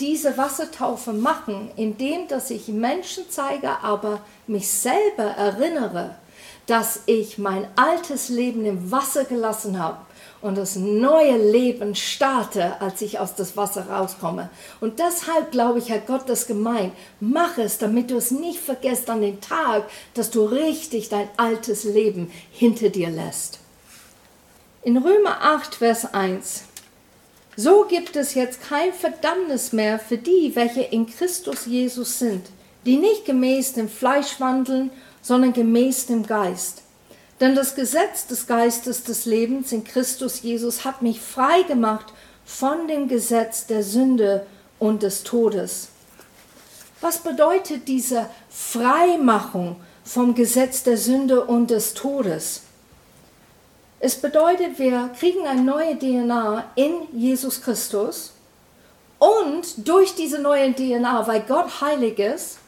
diese 0.00 0.36
Wassertaufe 0.36 1.12
machen, 1.12 1.70
indem 1.76 2.26
dass 2.28 2.50
ich 2.50 2.68
Menschen 2.68 3.24
zeige, 3.28 3.82
aber 3.82 4.20
mich 4.46 4.68
selber 4.70 5.24
erinnere, 5.24 6.16
dass 6.66 7.00
ich 7.06 7.38
mein 7.38 7.66
altes 7.76 8.28
Leben 8.28 8.64
im 8.64 8.90
Wasser 8.90 9.24
gelassen 9.24 9.78
habe 9.78 9.98
und 10.40 10.56
das 10.56 10.76
neue 10.76 11.36
Leben 11.36 11.94
starte, 11.94 12.80
als 12.80 13.02
ich 13.02 13.18
aus 13.18 13.34
das 13.34 13.56
Wasser 13.56 13.88
rauskomme. 13.88 14.48
Und 14.80 14.98
deshalb 14.98 15.50
glaube 15.50 15.80
ich, 15.80 15.90
hat 15.90 16.06
Gott 16.06 16.28
das 16.28 16.46
gemeint. 16.46 16.94
Mach 17.18 17.58
es, 17.58 17.78
damit 17.78 18.10
du 18.10 18.16
es 18.16 18.30
nicht 18.30 18.60
vergisst 18.60 19.10
an 19.10 19.20
den 19.20 19.40
Tag, 19.40 19.84
dass 20.14 20.30
du 20.30 20.44
richtig 20.44 21.08
dein 21.08 21.28
altes 21.36 21.84
Leben 21.84 22.30
hinter 22.52 22.88
dir 22.88 23.10
lässt. 23.10 23.58
In 24.82 24.96
Römer 24.96 25.42
8, 25.42 25.74
Vers 25.74 26.14
1 26.14 26.64
so 27.56 27.84
gibt 27.84 28.16
es 28.16 28.34
jetzt 28.34 28.62
kein 28.62 28.92
Verdammnis 28.92 29.72
mehr 29.72 29.98
für 29.98 30.18
die, 30.18 30.52
welche 30.54 30.82
in 30.82 31.06
Christus 31.06 31.66
Jesus 31.66 32.18
sind, 32.18 32.46
die 32.86 32.96
nicht 32.96 33.24
gemäß 33.24 33.74
dem 33.74 33.88
Fleisch 33.88 34.40
wandeln, 34.40 34.90
sondern 35.22 35.52
gemäß 35.52 36.06
dem 36.06 36.26
Geist. 36.26 36.82
Denn 37.40 37.54
das 37.54 37.74
Gesetz 37.74 38.26
des 38.26 38.46
Geistes 38.46 39.02
des 39.04 39.24
Lebens 39.24 39.72
in 39.72 39.84
Christus 39.84 40.42
Jesus 40.42 40.84
hat 40.84 41.02
mich 41.02 41.20
frei 41.20 41.62
gemacht 41.62 42.12
von 42.44 42.86
dem 42.86 43.08
Gesetz 43.08 43.66
der 43.66 43.82
Sünde 43.82 44.46
und 44.78 45.02
des 45.02 45.22
Todes. 45.22 45.88
Was 47.00 47.18
bedeutet 47.18 47.88
diese 47.88 48.28
Freimachung 48.50 49.76
vom 50.04 50.34
Gesetz 50.34 50.82
der 50.82 50.98
Sünde 50.98 51.44
und 51.44 51.70
des 51.70 51.94
Todes? 51.94 52.62
Es 54.02 54.16
bedeutet, 54.16 54.78
wir 54.78 55.10
kriegen 55.18 55.46
eine 55.46 55.60
neue 55.60 55.98
DNA 55.98 56.64
in 56.74 57.06
Jesus 57.12 57.60
Christus 57.60 58.32
und 59.18 59.86
durch 59.86 60.14
diese 60.14 60.38
neue 60.38 60.74
DNA, 60.74 61.26
weil 61.26 61.40
Gott 61.42 61.82
heilig 61.82 62.18
ist 62.18 62.58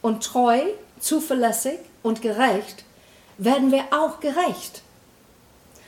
und 0.00 0.22
treu, 0.22 0.60
zuverlässig 1.00 1.80
und 2.04 2.22
gerecht, 2.22 2.84
werden 3.36 3.72
wir 3.72 3.86
auch 3.90 4.20
gerecht. 4.20 4.82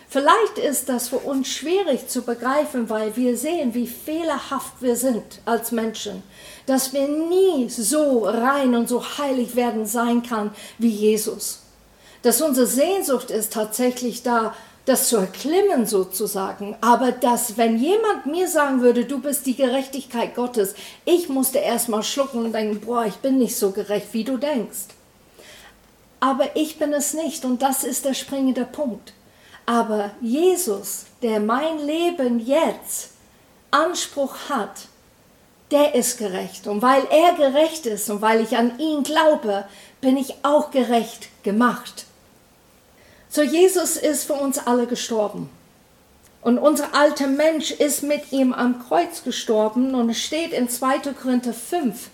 Vielleicht 0.08 0.58
ist 0.58 0.88
das 0.88 1.06
für 1.06 1.18
uns 1.18 1.46
schwierig 1.46 2.08
zu 2.08 2.22
begreifen, 2.22 2.90
weil 2.90 3.14
wir 3.14 3.36
sehen, 3.36 3.72
wie 3.74 3.86
fehlerhaft 3.86 4.72
wir 4.80 4.96
sind 4.96 5.38
als 5.44 5.70
Menschen, 5.70 6.24
dass 6.66 6.92
wir 6.92 7.06
nie 7.06 7.68
so 7.68 8.24
rein 8.24 8.74
und 8.74 8.88
so 8.88 9.00
heilig 9.18 9.54
werden 9.54 9.86
sein 9.86 10.24
kann 10.24 10.50
wie 10.78 10.88
Jesus 10.88 11.59
dass 12.22 12.42
unsere 12.42 12.66
Sehnsucht 12.66 13.30
ist 13.30 13.52
tatsächlich 13.52 14.22
da, 14.22 14.54
das 14.86 15.08
zu 15.08 15.18
erklimmen 15.18 15.86
sozusagen, 15.86 16.76
aber 16.80 17.12
dass 17.12 17.56
wenn 17.56 17.78
jemand 17.78 18.26
mir 18.26 18.48
sagen 18.48 18.80
würde, 18.80 19.04
du 19.04 19.20
bist 19.20 19.46
die 19.46 19.54
Gerechtigkeit 19.54 20.34
Gottes, 20.34 20.74
ich 21.04 21.28
musste 21.28 21.58
erstmal 21.58 22.02
schlucken 22.02 22.44
und 22.44 22.52
denken, 22.52 22.80
boah, 22.80 23.04
ich 23.04 23.16
bin 23.16 23.38
nicht 23.38 23.56
so 23.56 23.70
gerecht, 23.70 24.08
wie 24.12 24.24
du 24.24 24.36
denkst. 24.36 24.86
Aber 26.18 26.56
ich 26.56 26.78
bin 26.78 26.92
es 26.92 27.14
nicht 27.14 27.44
und 27.44 27.62
das 27.62 27.84
ist 27.84 28.04
der 28.04 28.14
springende 28.14 28.64
Punkt. 28.64 29.12
Aber 29.64 30.10
Jesus, 30.20 31.06
der 31.22 31.40
mein 31.40 31.78
Leben 31.78 32.44
jetzt 32.44 33.10
Anspruch 33.70 34.34
hat, 34.48 34.88
der 35.70 35.94
ist 35.94 36.18
gerecht. 36.18 36.66
Und 36.66 36.82
weil 36.82 37.04
er 37.10 37.34
gerecht 37.34 37.86
ist 37.86 38.10
und 38.10 38.20
weil 38.20 38.40
ich 38.42 38.56
an 38.56 38.78
ihn 38.78 39.02
glaube, 39.02 39.64
bin 40.00 40.16
ich 40.16 40.34
auch 40.42 40.70
gerecht 40.70 41.28
gemacht. 41.42 42.06
So 43.32 43.42
Jesus 43.42 43.96
ist 43.96 44.24
für 44.24 44.32
uns 44.32 44.58
alle 44.58 44.88
gestorben. 44.88 45.48
Und 46.42 46.58
unser 46.58 46.94
alter 46.96 47.28
Mensch 47.28 47.70
ist 47.70 48.02
mit 48.02 48.32
ihm 48.32 48.52
am 48.52 48.84
Kreuz 48.88 49.22
gestorben 49.22 49.94
und 49.94 50.10
es 50.10 50.18
steht 50.18 50.52
in 50.52 50.68
2. 50.68 50.98
Korinther 51.12 51.52
5, 51.52 52.08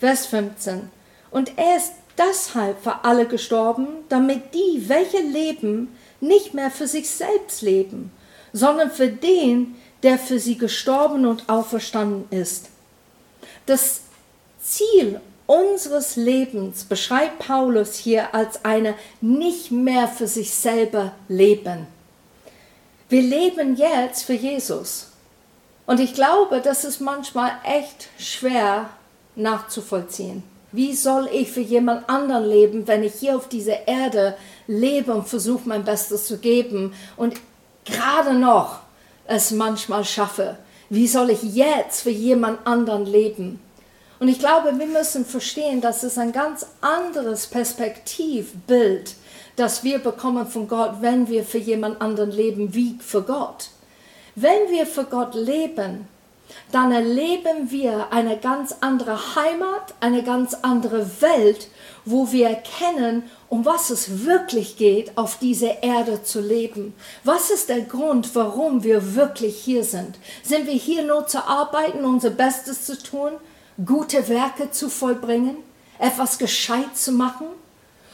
Vers 0.00 0.26
15. 0.26 0.88
Und 1.30 1.58
er 1.58 1.76
ist 1.76 1.92
deshalb 2.16 2.82
für 2.82 3.04
alle 3.04 3.26
gestorben, 3.26 3.86
damit 4.08 4.54
die, 4.54 4.88
welche 4.88 5.20
leben, 5.20 5.94
nicht 6.20 6.54
mehr 6.54 6.70
für 6.70 6.86
sich 6.86 7.10
selbst 7.10 7.60
leben, 7.60 8.10
sondern 8.54 8.90
für 8.90 9.08
den, 9.08 9.74
der 10.02 10.18
für 10.18 10.38
sie 10.38 10.56
gestorben 10.56 11.26
und 11.26 11.50
auferstanden 11.50 12.24
ist. 12.30 12.68
Das 13.66 14.02
Ziel 14.62 15.20
unseres 15.52 16.16
Lebens 16.16 16.84
beschreibt 16.84 17.40
Paulus 17.40 17.96
hier 17.96 18.34
als 18.34 18.64
eine 18.64 18.94
nicht 19.20 19.70
mehr 19.70 20.08
für 20.08 20.26
sich 20.26 20.54
selber 20.54 21.12
leben. 21.28 21.86
Wir 23.10 23.20
leben 23.20 23.76
jetzt 23.76 24.24
für 24.24 24.32
Jesus. 24.32 25.08
Und 25.84 26.00
ich 26.00 26.14
glaube, 26.14 26.62
das 26.64 26.84
ist 26.84 27.00
manchmal 27.00 27.50
echt 27.64 28.08
schwer 28.18 28.88
nachzuvollziehen. 29.36 30.42
Wie 30.70 30.94
soll 30.94 31.28
ich 31.30 31.50
für 31.50 31.60
jemand 31.60 32.08
anderen 32.08 32.48
leben, 32.48 32.88
wenn 32.88 33.02
ich 33.02 33.12
hier 33.16 33.36
auf 33.36 33.46
dieser 33.46 33.86
Erde 33.86 34.34
lebe 34.66 35.12
und 35.12 35.28
versuche 35.28 35.68
mein 35.68 35.84
Bestes 35.84 36.28
zu 36.28 36.38
geben 36.38 36.94
und 37.18 37.34
gerade 37.84 38.32
noch 38.32 38.80
es 39.26 39.50
manchmal 39.50 40.06
schaffe? 40.06 40.56
Wie 40.88 41.08
soll 41.08 41.28
ich 41.28 41.42
jetzt 41.42 42.00
für 42.00 42.10
jemand 42.10 42.66
anderen 42.66 43.04
leben? 43.04 43.60
Und 44.22 44.28
ich 44.28 44.38
glaube, 44.38 44.78
wir 44.78 44.86
müssen 44.86 45.26
verstehen, 45.26 45.80
dass 45.80 46.04
es 46.04 46.16
ein 46.16 46.30
ganz 46.30 46.64
anderes 46.80 47.48
Perspektivbild, 47.48 49.16
das 49.56 49.82
wir 49.82 49.98
bekommen 49.98 50.46
von 50.46 50.68
Gott, 50.68 50.98
wenn 51.00 51.26
wir 51.26 51.42
für 51.42 51.58
jemand 51.58 52.00
anderen 52.00 52.30
leben 52.30 52.72
wie 52.72 52.96
für 53.00 53.22
Gott. 53.22 53.70
Wenn 54.36 54.70
wir 54.70 54.86
für 54.86 55.06
Gott 55.06 55.34
leben, 55.34 56.06
dann 56.70 56.92
erleben 56.92 57.72
wir 57.72 58.12
eine 58.12 58.36
ganz 58.36 58.76
andere 58.80 59.34
Heimat, 59.34 59.92
eine 59.98 60.22
ganz 60.22 60.54
andere 60.62 61.04
Welt, 61.20 61.66
wo 62.04 62.30
wir 62.30 62.48
erkennen, 62.48 63.24
um 63.48 63.64
was 63.64 63.90
es 63.90 64.24
wirklich 64.24 64.76
geht, 64.76 65.18
auf 65.18 65.40
dieser 65.40 65.82
Erde 65.82 66.22
zu 66.22 66.40
leben. 66.40 66.94
Was 67.24 67.50
ist 67.50 67.70
der 67.70 67.80
Grund, 67.80 68.36
warum 68.36 68.84
wir 68.84 69.16
wirklich 69.16 69.56
hier 69.56 69.82
sind? 69.82 70.14
Sind 70.44 70.68
wir 70.68 70.74
hier 70.74 71.02
nur 71.02 71.26
zu 71.26 71.44
arbeiten, 71.44 72.04
unser 72.04 72.30
Bestes 72.30 72.86
zu 72.86 72.96
tun? 72.96 73.32
Gute 73.84 74.28
Werke 74.28 74.70
zu 74.70 74.88
vollbringen, 74.88 75.56
etwas 75.98 76.38
gescheit 76.38 76.96
zu 76.96 77.12
machen? 77.12 77.46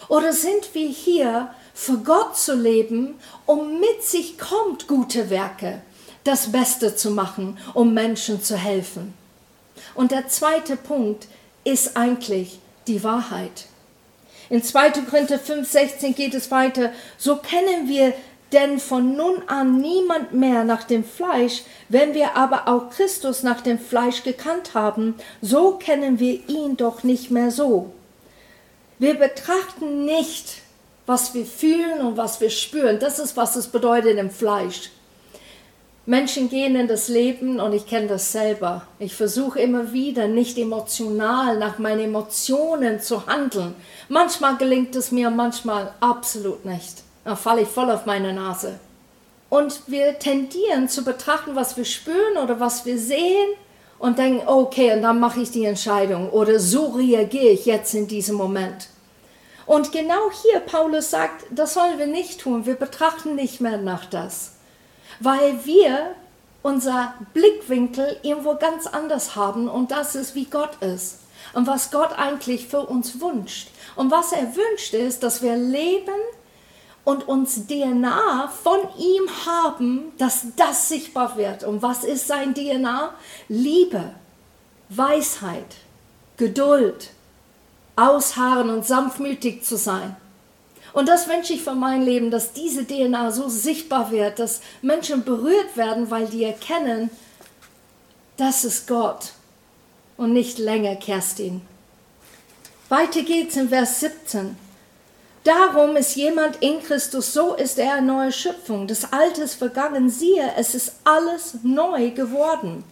Oder 0.08 0.32
sind 0.32 0.74
wir 0.74 0.88
hier 0.88 1.50
für 1.74 1.98
Gott 1.98 2.36
zu 2.36 2.54
leben, 2.54 3.14
um 3.46 3.78
mit 3.78 4.02
sich 4.02 4.36
kommt 4.36 4.88
gute 4.88 5.30
Werke, 5.30 5.80
das 6.24 6.50
Beste 6.50 6.96
zu 6.96 7.12
machen, 7.12 7.56
um 7.72 7.94
Menschen 7.94 8.42
zu 8.42 8.56
helfen. 8.56 9.14
Und 9.94 10.10
der 10.10 10.28
zweite 10.28 10.76
Punkt 10.76 11.28
ist 11.62 11.96
eigentlich 11.96 12.58
die 12.88 13.04
Wahrheit. 13.04 13.66
In 14.50 14.62
2. 14.62 14.90
Korinther 15.08 15.38
5,16 15.38 16.14
geht 16.14 16.34
es 16.34 16.50
weiter. 16.50 16.92
So 17.16 17.36
kennen 17.36 17.88
wir 17.88 18.14
denn 18.52 18.78
von 18.78 19.16
nun 19.16 19.42
an 19.46 19.78
niemand 19.78 20.32
mehr 20.32 20.64
nach 20.64 20.84
dem 20.84 21.04
Fleisch, 21.04 21.62
wenn 21.88 22.14
wir 22.14 22.36
aber 22.36 22.68
auch 22.68 22.90
Christus 22.90 23.42
nach 23.42 23.60
dem 23.60 23.78
Fleisch 23.78 24.22
gekannt 24.22 24.74
haben, 24.74 25.14
so 25.42 25.72
kennen 25.72 26.18
wir 26.18 26.48
ihn 26.48 26.76
doch 26.76 27.02
nicht 27.02 27.30
mehr 27.30 27.50
so. 27.50 27.92
Wir 28.98 29.14
betrachten 29.14 30.04
nicht 30.04 30.62
was 31.08 31.32
wir 31.32 31.46
fühlen 31.46 32.02
und 32.02 32.16
was 32.18 32.40
wir 32.40 32.50
spüren. 32.50 32.98
Das 33.00 33.18
ist, 33.18 33.36
was 33.36 33.56
es 33.56 33.68
bedeutet 33.68 34.18
im 34.18 34.30
Fleisch. 34.30 34.90
Menschen 36.04 36.50
gehen 36.50 36.76
in 36.76 36.86
das 36.86 37.08
Leben 37.08 37.60
und 37.60 37.72
ich 37.72 37.86
kenne 37.86 38.08
das 38.08 38.30
selber. 38.30 38.82
Ich 38.98 39.14
versuche 39.14 39.58
immer 39.58 39.92
wieder 39.92 40.28
nicht 40.28 40.58
emotional 40.58 41.58
nach 41.58 41.78
meinen 41.78 42.00
Emotionen 42.00 43.00
zu 43.00 43.26
handeln. 43.26 43.74
Manchmal 44.08 44.58
gelingt 44.58 44.94
es 44.96 45.10
mir, 45.10 45.30
manchmal 45.30 45.94
absolut 46.00 46.64
nicht. 46.66 47.02
Da 47.28 47.36
falle 47.36 47.60
ich 47.60 47.68
voll 47.68 47.90
auf 47.90 48.06
meine 48.06 48.32
Nase. 48.32 48.80
Und 49.50 49.82
wir 49.86 50.18
tendieren 50.18 50.88
zu 50.88 51.04
betrachten, 51.04 51.56
was 51.56 51.76
wir 51.76 51.84
spüren 51.84 52.38
oder 52.42 52.58
was 52.58 52.86
wir 52.86 52.98
sehen 52.98 53.50
und 53.98 54.16
denken, 54.16 54.48
okay, 54.48 54.94
und 54.94 55.02
dann 55.02 55.20
mache 55.20 55.40
ich 55.42 55.50
die 55.50 55.66
Entscheidung 55.66 56.30
oder 56.30 56.58
so 56.58 56.86
reagiere 56.92 57.48
ich 57.48 57.66
jetzt 57.66 57.92
in 57.92 58.08
diesem 58.08 58.36
Moment. 58.36 58.88
Und 59.66 59.92
genau 59.92 60.30
hier, 60.42 60.60
Paulus 60.60 61.10
sagt, 61.10 61.44
das 61.50 61.74
sollen 61.74 61.98
wir 61.98 62.06
nicht 62.06 62.40
tun. 62.40 62.64
Wir 62.64 62.76
betrachten 62.76 63.34
nicht 63.34 63.60
mehr 63.60 63.76
nach 63.76 64.06
das, 64.06 64.54
weil 65.20 65.66
wir 65.66 66.14
unser 66.62 67.12
Blickwinkel 67.34 68.16
irgendwo 68.22 68.54
ganz 68.54 68.86
anders 68.86 69.36
haben 69.36 69.68
und 69.68 69.90
das 69.90 70.14
ist, 70.14 70.34
wie 70.34 70.46
Gott 70.46 70.82
ist 70.82 71.18
und 71.52 71.66
was 71.66 71.90
Gott 71.90 72.18
eigentlich 72.18 72.68
für 72.68 72.86
uns 72.86 73.20
wünscht. 73.20 73.68
Und 73.96 74.10
was 74.10 74.32
er 74.32 74.56
wünscht 74.56 74.94
ist, 74.94 75.22
dass 75.22 75.42
wir 75.42 75.56
leben 75.56 76.14
und 77.08 77.26
uns 77.26 77.66
DNA 77.66 78.48
von 78.48 78.80
ihm 78.98 79.30
haben, 79.46 80.12
dass 80.18 80.42
das 80.56 80.90
sichtbar 80.90 81.38
wird. 81.38 81.64
Und 81.64 81.80
was 81.80 82.04
ist 82.04 82.26
sein 82.26 82.54
DNA? 82.54 83.14
Liebe, 83.48 84.12
Weisheit, 84.90 85.76
Geduld, 86.36 87.08
ausharren 87.96 88.68
und 88.68 88.84
sanftmütig 88.84 89.64
zu 89.64 89.78
sein. 89.78 90.16
Und 90.92 91.08
das 91.08 91.26
wünsche 91.30 91.54
ich 91.54 91.62
für 91.62 91.74
mein 91.74 92.02
Leben, 92.02 92.30
dass 92.30 92.52
diese 92.52 92.86
DNA 92.86 93.30
so 93.30 93.48
sichtbar 93.48 94.10
wird, 94.10 94.38
dass 94.38 94.60
Menschen 94.82 95.24
berührt 95.24 95.78
werden, 95.78 96.10
weil 96.10 96.26
die 96.26 96.44
erkennen, 96.44 97.08
das 98.36 98.66
ist 98.66 98.86
Gott 98.86 99.32
und 100.18 100.34
nicht 100.34 100.58
länger 100.58 100.96
Kerstin. 100.96 101.62
Weiter 102.90 103.22
geht's 103.22 103.56
in 103.56 103.70
Vers 103.70 104.00
17. 104.00 104.67
Darum 105.48 105.96
ist 105.96 106.14
jemand 106.14 106.56
in 106.56 106.82
Christus, 106.82 107.32
so 107.32 107.54
ist 107.54 107.78
er 107.78 107.94
eine 107.94 108.06
neue 108.06 108.32
Schöpfung. 108.32 108.86
Das 108.86 109.14
Alte 109.14 109.40
ist 109.40 109.54
vergangen, 109.54 110.10
siehe, 110.10 110.52
es 110.58 110.74
ist 110.74 110.96
alles 111.04 111.56
neu 111.62 112.10
geworden. 112.10 112.84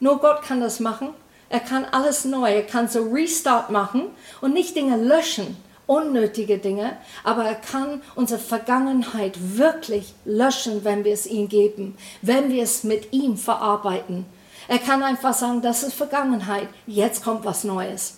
Nur 0.00 0.18
Gott 0.18 0.42
kann 0.42 0.60
das 0.60 0.80
machen. 0.80 1.10
Er 1.48 1.60
kann 1.60 1.84
alles 1.84 2.24
neu, 2.24 2.52
er 2.52 2.64
kann 2.64 2.88
so 2.88 3.04
Restart 3.04 3.70
machen 3.70 4.08
und 4.40 4.54
nicht 4.54 4.74
Dinge 4.74 4.96
löschen, 4.96 5.56
unnötige 5.86 6.58
Dinge, 6.58 6.96
aber 7.22 7.44
er 7.44 7.54
kann 7.54 8.02
unsere 8.16 8.40
Vergangenheit 8.40 9.38
wirklich 9.56 10.14
löschen, 10.24 10.82
wenn 10.82 11.04
wir 11.04 11.12
es 11.12 11.28
ihm 11.28 11.48
geben, 11.48 11.96
wenn 12.22 12.50
wir 12.50 12.64
es 12.64 12.82
mit 12.82 13.12
ihm 13.12 13.36
verarbeiten. 13.36 14.26
Er 14.66 14.80
kann 14.80 15.04
einfach 15.04 15.32
sagen, 15.32 15.62
das 15.62 15.84
ist 15.84 15.94
Vergangenheit, 15.94 16.66
jetzt 16.88 17.22
kommt 17.22 17.44
was 17.44 17.62
Neues. 17.62 18.17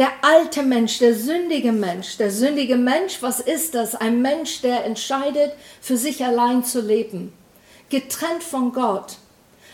Der 0.00 0.10
alte 0.22 0.64
Mensch, 0.64 0.98
der 0.98 1.14
sündige 1.14 1.70
Mensch, 1.70 2.16
der 2.16 2.32
sündige 2.32 2.76
Mensch, 2.76 3.22
was 3.22 3.38
ist 3.38 3.76
das? 3.76 3.94
Ein 3.94 4.20
Mensch, 4.20 4.62
der 4.62 4.84
entscheidet, 4.84 5.52
für 5.80 5.96
sich 5.96 6.24
allein 6.24 6.64
zu 6.64 6.80
leben, 6.80 7.32
getrennt 7.88 8.42
von 8.42 8.72
Gott 8.72 9.18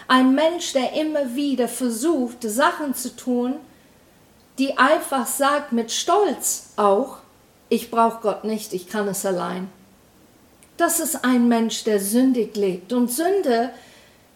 ein 0.09 0.35
Mensch, 0.35 0.73
der 0.73 0.93
immer 0.93 1.35
wieder 1.35 1.69
versucht, 1.69 2.43
Sachen 2.43 2.95
zu 2.95 3.15
tun, 3.17 3.55
die 4.59 4.79
einfach 4.79 5.27
sagt 5.27 5.73
mit 5.73 5.91
Stolz 5.91 6.71
auch, 6.77 7.19
ich 7.69 7.91
brauche 7.91 8.21
Gott 8.23 8.45
nicht, 8.45 8.73
ich 8.73 8.89
kann 8.89 9.09
es 9.09 9.27
allein. 9.27 9.69
Das 10.77 11.01
ist 11.01 11.25
ein 11.25 11.49
Mensch, 11.49 11.85
der 11.85 12.01
sündig 12.01 12.55
lebt. 12.55 12.93
Und 12.93 13.11
Sünde, 13.11 13.71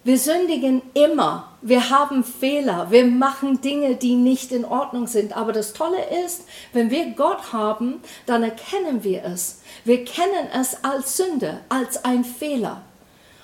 wir 0.03 0.19
sündigen 0.19 0.81
immer. 0.95 1.49
Wir 1.61 1.91
haben 1.91 2.25
Fehler. 2.25 2.91
Wir 2.91 3.05
machen 3.05 3.61
Dinge, 3.61 3.97
die 3.97 4.15
nicht 4.15 4.51
in 4.51 4.65
Ordnung 4.65 5.07
sind. 5.07 5.37
Aber 5.37 5.53
das 5.53 5.75
Tolle 5.75 5.99
ist, 6.25 6.45
wenn 6.73 6.91
wir 6.91 7.11
Gott 7.11 7.53
haben, 7.53 8.01
dann 8.25 8.43
erkennen 8.43 9.05
wir 9.05 9.25
es. 9.25 9.61
Wir 9.85 10.05
kennen 10.05 10.49
es 10.59 10.85
als 10.85 11.19
Sünde, 11.19 11.61
als 11.69 12.05
ein 12.05 12.25
Fehler. 12.25 12.81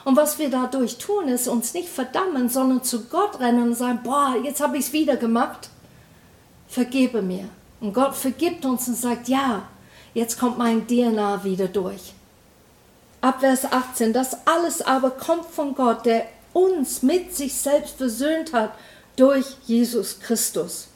Und 0.05 0.17
was 0.17 0.39
wir 0.39 0.49
dadurch 0.49 0.97
tun, 0.99 1.29
ist 1.29 1.49
uns 1.49 1.75
nicht 1.75 1.89
verdammen, 1.89 2.49
sondern 2.49 2.83
zu 2.83 3.07
Gott 3.07 3.39
rennen 3.41 3.71
und 3.71 3.75
sagen, 3.75 4.01
boah, 4.03 4.37
jetzt 4.43 4.63
habe 4.63 4.79
ich 4.79 4.87
es 4.87 4.93
wieder 4.93 5.17
gemacht. 5.17 5.69
Vergebe 6.69 7.21
mir. 7.21 7.49
Und 7.81 7.93
Gott 7.93 8.15
vergibt 8.15 8.65
uns 8.65 8.89
und 8.89 8.97
sagt, 8.97 9.29
ja, 9.29 9.65
jetzt 10.15 10.39
kommt 10.39 10.57
mein 10.57 10.87
DNA 10.87 11.45
wieder 11.45 11.69
durch. 11.69 12.15
Ab 13.21 13.41
Vers 13.41 13.71
18, 13.71 14.13
das 14.13 14.47
alles 14.47 14.81
aber 14.81 15.11
kommt 15.11 15.47
von 15.47 15.75
Gott, 15.75 16.07
der 16.07 16.27
uns 16.57 17.03
mit 17.03 17.37
sich 17.37 17.55
selbst 17.55 17.99
versöhnt 17.99 18.55
hat 18.55 18.73
durch 19.17 19.45
Jesus 19.67 20.21
Christus. 20.21 20.89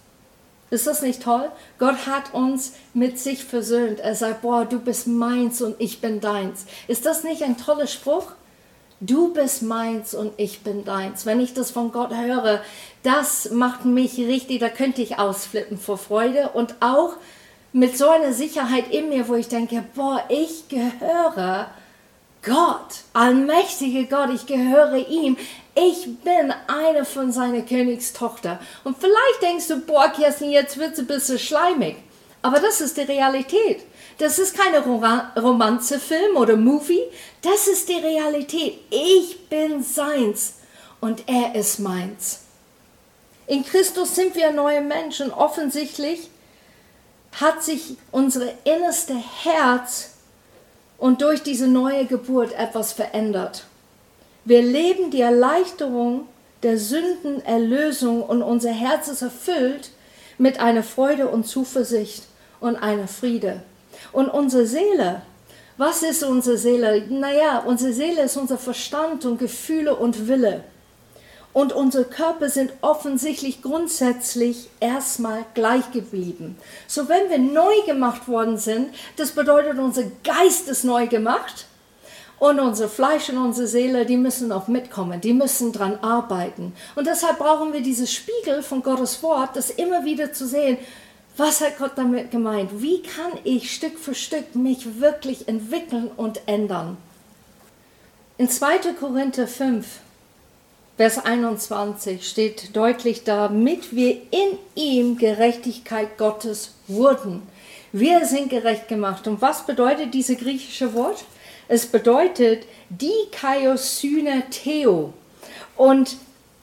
Ist 0.71 0.87
das 0.87 1.03
nicht 1.03 1.23
toll? 1.23 1.51
Gott 1.79 2.07
hat 2.07 2.33
uns 2.33 2.73
mit 2.95 3.19
sich 3.19 3.45
versöhnt. 3.45 4.01
Er 4.01 4.15
sagt, 4.15 4.41
boah, 4.41 4.65
du 4.65 4.79
bist 4.79 5.07
meins 5.07 5.61
und 5.61 5.77
ich 5.79 6.01
bin 6.01 6.21
deins. 6.21 6.65
Ist 6.89 7.05
das 7.05 7.25
nicht 7.25 7.43
ein 7.43 7.59
toller 7.59 7.89
Spruch? 7.89 8.33
Du 9.01 9.35
bist 9.35 9.61
meins 9.63 10.15
und 10.15 10.33
ich 10.39 10.63
bin 10.63 10.87
deins. 10.87 11.27
Wenn 11.27 11.41
ich 11.41 11.53
das 11.53 11.71
von 11.71 11.93
Gott 11.93 12.15
höre, 12.15 12.63
das 13.03 13.51
macht 13.51 13.85
mich 13.85 14.17
richtig, 14.17 14.61
da 14.61 14.71
könnte 14.71 15.03
ich 15.03 15.19
ausflippen 15.19 15.77
vor 15.77 15.99
Freude 15.99 16.51
und 16.55 16.77
auch 16.81 17.17
mit 17.75 17.99
so 17.99 18.09
einer 18.09 18.33
Sicherheit 18.33 18.91
in 18.91 19.11
mir, 19.11 19.29
wo 19.29 19.35
ich 19.35 19.49
denke, 19.49 19.85
boah, 19.95 20.25
ich 20.31 20.69
gehöre 20.69 21.69
Gott, 22.43 23.03
allmächtige 23.13 24.07
Gott, 24.07 24.31
ich 24.35 24.47
gehöre 24.47 24.97
ihm. 24.97 25.37
Ich 25.75 26.05
bin 26.23 26.55
eine 26.67 27.05
von 27.05 27.33
seiner 27.33 27.63
Königstochter. 27.63 28.59
Und 28.85 28.97
vielleicht 28.99 29.43
denkst 29.43 29.69
du, 29.69 29.81
boah, 29.81 30.09
Kerstin, 30.09 30.51
jetzt 30.51 30.79
wird 30.79 30.95
es 30.95 30.99
ein 31.01 31.07
bisschen 31.07 31.39
schleimig. 31.39 31.97
Aber 32.43 32.59
das 32.59 32.81
ist 32.81 32.97
die 32.97 33.03
Realität. 33.03 33.83
Das 34.19 34.39
ist 34.39 34.57
keine 34.57 34.81
Romanzefilm 34.81 36.37
oder 36.37 36.57
Movie. 36.57 37.03
Das 37.43 37.67
ist 37.67 37.89
die 37.89 37.95
Realität. 37.95 38.79
Ich 38.91 39.49
bin 39.49 39.83
seins 39.83 40.55
und 41.01 41.29
er 41.29 41.55
ist 41.55 41.79
meins. 41.79 42.41
In 43.47 43.65
Christus 43.65 44.15
sind 44.15 44.35
wir 44.35 44.53
neue 44.53 44.81
Menschen. 44.81 45.33
Offensichtlich 45.33 46.31
hat 47.39 47.63
sich 47.63 47.97
unser 48.11 48.47
innerste 48.65 49.15
Herz 49.43 50.11
und 51.01 51.23
durch 51.23 51.43
diese 51.43 51.67
neue 51.67 52.05
Geburt 52.05 52.53
etwas 52.53 52.93
verändert. 52.93 53.65
Wir 54.45 54.63
leben 54.63 55.11
die 55.11 55.23
Erleichterung 55.23 56.29
der 56.63 56.79
Sündenerlösung 56.79 58.23
und 58.23 58.43
unser 58.43 58.71
Herz 58.71 59.09
ist 59.09 59.23
erfüllt 59.23 59.91
mit 60.39 60.61
einer 60.61 60.83
Freude 60.83 61.29
und 61.29 61.47
Zuversicht 61.47 62.25
und 62.61 62.77
einer 62.77 63.09
Friede. 63.09 63.63
Und 64.13 64.29
unsere 64.29 64.67
Seele, 64.67 65.23
was 65.79 66.03
ist 66.03 66.23
unsere 66.23 66.59
Seele? 66.59 67.07
Naja, 67.09 67.61
unsere 67.67 67.93
Seele 67.95 68.23
ist 68.23 68.37
unser 68.37 68.59
Verstand 68.59 69.25
und 69.25 69.39
Gefühle 69.39 69.97
und 69.97 70.29
Wille. 70.29 70.65
Und 71.53 71.73
unsere 71.73 72.05
Körper 72.05 72.49
sind 72.49 72.73
offensichtlich 72.81 73.61
grundsätzlich 73.61 74.69
erstmal 74.79 75.45
gleich 75.55 75.91
geblieben. 75.91 76.57
So 76.87 77.09
wenn 77.09 77.29
wir 77.29 77.39
neu 77.39 77.75
gemacht 77.87 78.29
worden 78.29 78.57
sind, 78.57 78.95
das 79.17 79.33
bedeutet, 79.33 79.79
unser 79.79 80.05
Geist 80.23 80.69
ist 80.69 80.85
neu 80.85 81.09
gemacht 81.09 81.67
und 82.39 82.61
unser 82.61 82.89
Fleisch 82.89 83.29
und 83.31 83.39
unsere 83.39 83.67
Seele, 83.67 84.07
die 84.07 84.17
müssen 84.17 84.53
auch 84.53 84.69
mitkommen, 84.69 85.21
die 85.21 85.35
müssen 85.35 85.73
dran 85.73 85.99
arbeiten. 86.03 86.73
Und 86.95 87.09
deshalb 87.09 87.39
brauchen 87.39 87.73
wir 87.73 87.83
dieses 87.83 88.13
Spiegel 88.13 88.63
von 88.63 88.83
Gottes 88.83 89.23
Wort, 89.23 89.57
das 89.57 89.71
immer 89.71 90.05
wieder 90.05 90.33
zu 90.33 90.47
sehen, 90.47 90.79
was 91.37 91.61
hat 91.61 91.79
Gott 91.79 91.93
damit 91.97 92.31
gemeint? 92.31 92.83
Wie 92.83 93.03
kann 93.03 93.33
ich 93.45 93.75
Stück 93.75 93.99
für 93.99 94.15
Stück 94.15 94.55
mich 94.55 95.01
wirklich 95.01 95.49
entwickeln 95.49 96.11
und 96.17 96.41
ändern? 96.47 96.97
In 98.37 98.49
2. 98.49 98.95
Korinther 98.99 99.47
5, 99.47 99.87
Vers 101.01 101.17
21 101.25 102.29
steht 102.29 102.77
deutlich, 102.77 103.25
damit 103.25 103.97
wir 103.97 104.17
in 104.31 104.59
ihm 104.75 105.17
Gerechtigkeit 105.17 106.19
Gottes 106.19 106.75
wurden. 106.89 107.41
Wir 107.91 108.27
sind 108.27 108.51
gerecht 108.51 108.87
gemacht. 108.87 109.27
Und 109.27 109.41
was 109.41 109.65
bedeutet 109.65 110.13
dieses 110.13 110.37
griechische 110.37 110.93
Wort? 110.93 111.25
Es 111.69 111.87
bedeutet 111.87 112.65
Dikaiosyne 112.91 114.43
Theo. 114.51 115.15
Und 115.75 116.19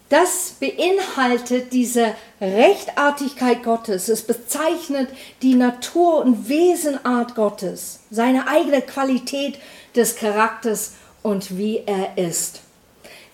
das 0.10 0.54
beinhaltet 0.60 1.74
diese 1.74 2.14
Rechtartigkeit 2.40 3.64
Gottes. 3.64 4.08
Es 4.08 4.22
bezeichnet 4.22 5.10
die 5.42 5.56
Natur 5.56 6.24
und 6.24 6.48
Wesenart 6.48 7.34
Gottes, 7.34 8.02
seine 8.12 8.48
eigene 8.48 8.84
Qualität 8.84 9.58
des 9.96 10.16
Charakters 10.16 10.92
und 11.24 11.58
wie 11.58 11.82
er 11.88 12.20
ist. 12.20 12.62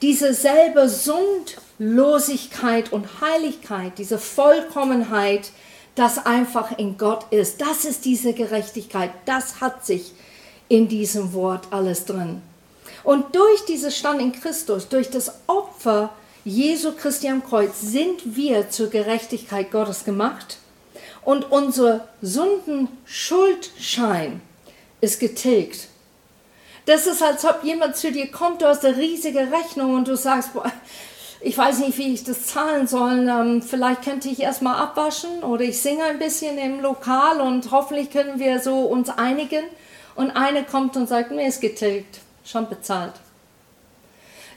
Diese 0.03 0.33
selbe 0.33 0.89
Sündlosigkeit 0.89 2.91
und 2.91 3.21
Heiligkeit, 3.21 3.97
diese 3.97 4.19
Vollkommenheit, 4.19 5.51
das 5.95 6.25
einfach 6.25 6.77
in 6.77 6.97
Gott 6.97 7.27
ist, 7.31 7.61
das 7.61 7.85
ist 7.85 8.03
diese 8.03 8.33
Gerechtigkeit, 8.33 9.11
das 9.23 9.61
hat 9.61 9.85
sich 9.85 10.11
in 10.67 10.89
diesem 10.89 11.31
Wort 11.31 11.67
alles 11.71 12.03
drin. 12.03 12.41
Und 13.05 13.33
durch 13.33 13.63
diesen 13.63 13.91
Stand 13.91 14.21
in 14.21 14.33
Christus, 14.33 14.89
durch 14.89 15.09
das 15.09 15.35
Opfer 15.47 16.09
Jesu 16.43 16.91
Christi 16.91 17.29
am 17.29 17.41
Kreuz, 17.41 17.79
sind 17.79 18.35
wir 18.35 18.69
zur 18.69 18.89
Gerechtigkeit 18.89 19.71
Gottes 19.71 20.03
gemacht 20.03 20.57
und 21.23 21.49
unser 21.49 22.09
Sünden-Schuldschein 22.21 24.41
ist 24.99 25.21
getilgt. 25.21 25.87
Das 26.85 27.07
ist, 27.07 27.23
als 27.23 27.45
ob 27.45 27.63
jemand 27.63 27.95
zu 27.95 28.11
dir 28.11 28.29
kommt, 28.29 28.61
du 28.61 28.67
hast 28.67 28.85
eine 28.85 28.97
riesige 28.97 29.51
Rechnung 29.51 29.95
und 29.95 30.07
du 30.07 30.17
sagst, 30.17 30.53
boah, 30.53 30.71
ich 31.39 31.57
weiß 31.57 31.79
nicht, 31.79 31.97
wie 31.97 32.13
ich 32.13 32.23
das 32.23 32.47
zahlen 32.47 32.87
soll. 32.87 33.27
Ähm, 33.27 33.61
vielleicht 33.61 34.03
könnte 34.03 34.29
ich 34.29 34.41
erstmal 34.41 34.75
abwaschen 34.75 35.43
oder 35.43 35.63
ich 35.63 35.81
singe 35.81 36.03
ein 36.03 36.19
bisschen 36.19 36.57
im 36.57 36.81
Lokal 36.81 37.41
und 37.41 37.71
hoffentlich 37.71 38.11
können 38.11 38.39
wir 38.39 38.59
so 38.59 38.81
uns 38.81 39.09
einigen. 39.09 39.63
Und 40.15 40.31
eine 40.31 40.63
kommt 40.63 40.95
und 40.95 41.07
sagt, 41.07 41.31
mir 41.31 41.47
ist 41.47 41.61
getilgt, 41.61 42.19
schon 42.45 42.69
bezahlt. 42.69 43.13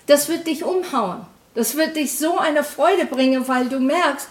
Das 0.06 0.28
wird 0.28 0.46
dich 0.46 0.64
umhauen. 0.64 1.26
Das 1.54 1.76
wird 1.76 1.96
dich 1.96 2.18
so 2.18 2.38
eine 2.38 2.62
Freude 2.62 3.06
bringen, 3.06 3.48
weil 3.48 3.68
du 3.68 3.80
merkst, 3.80 4.28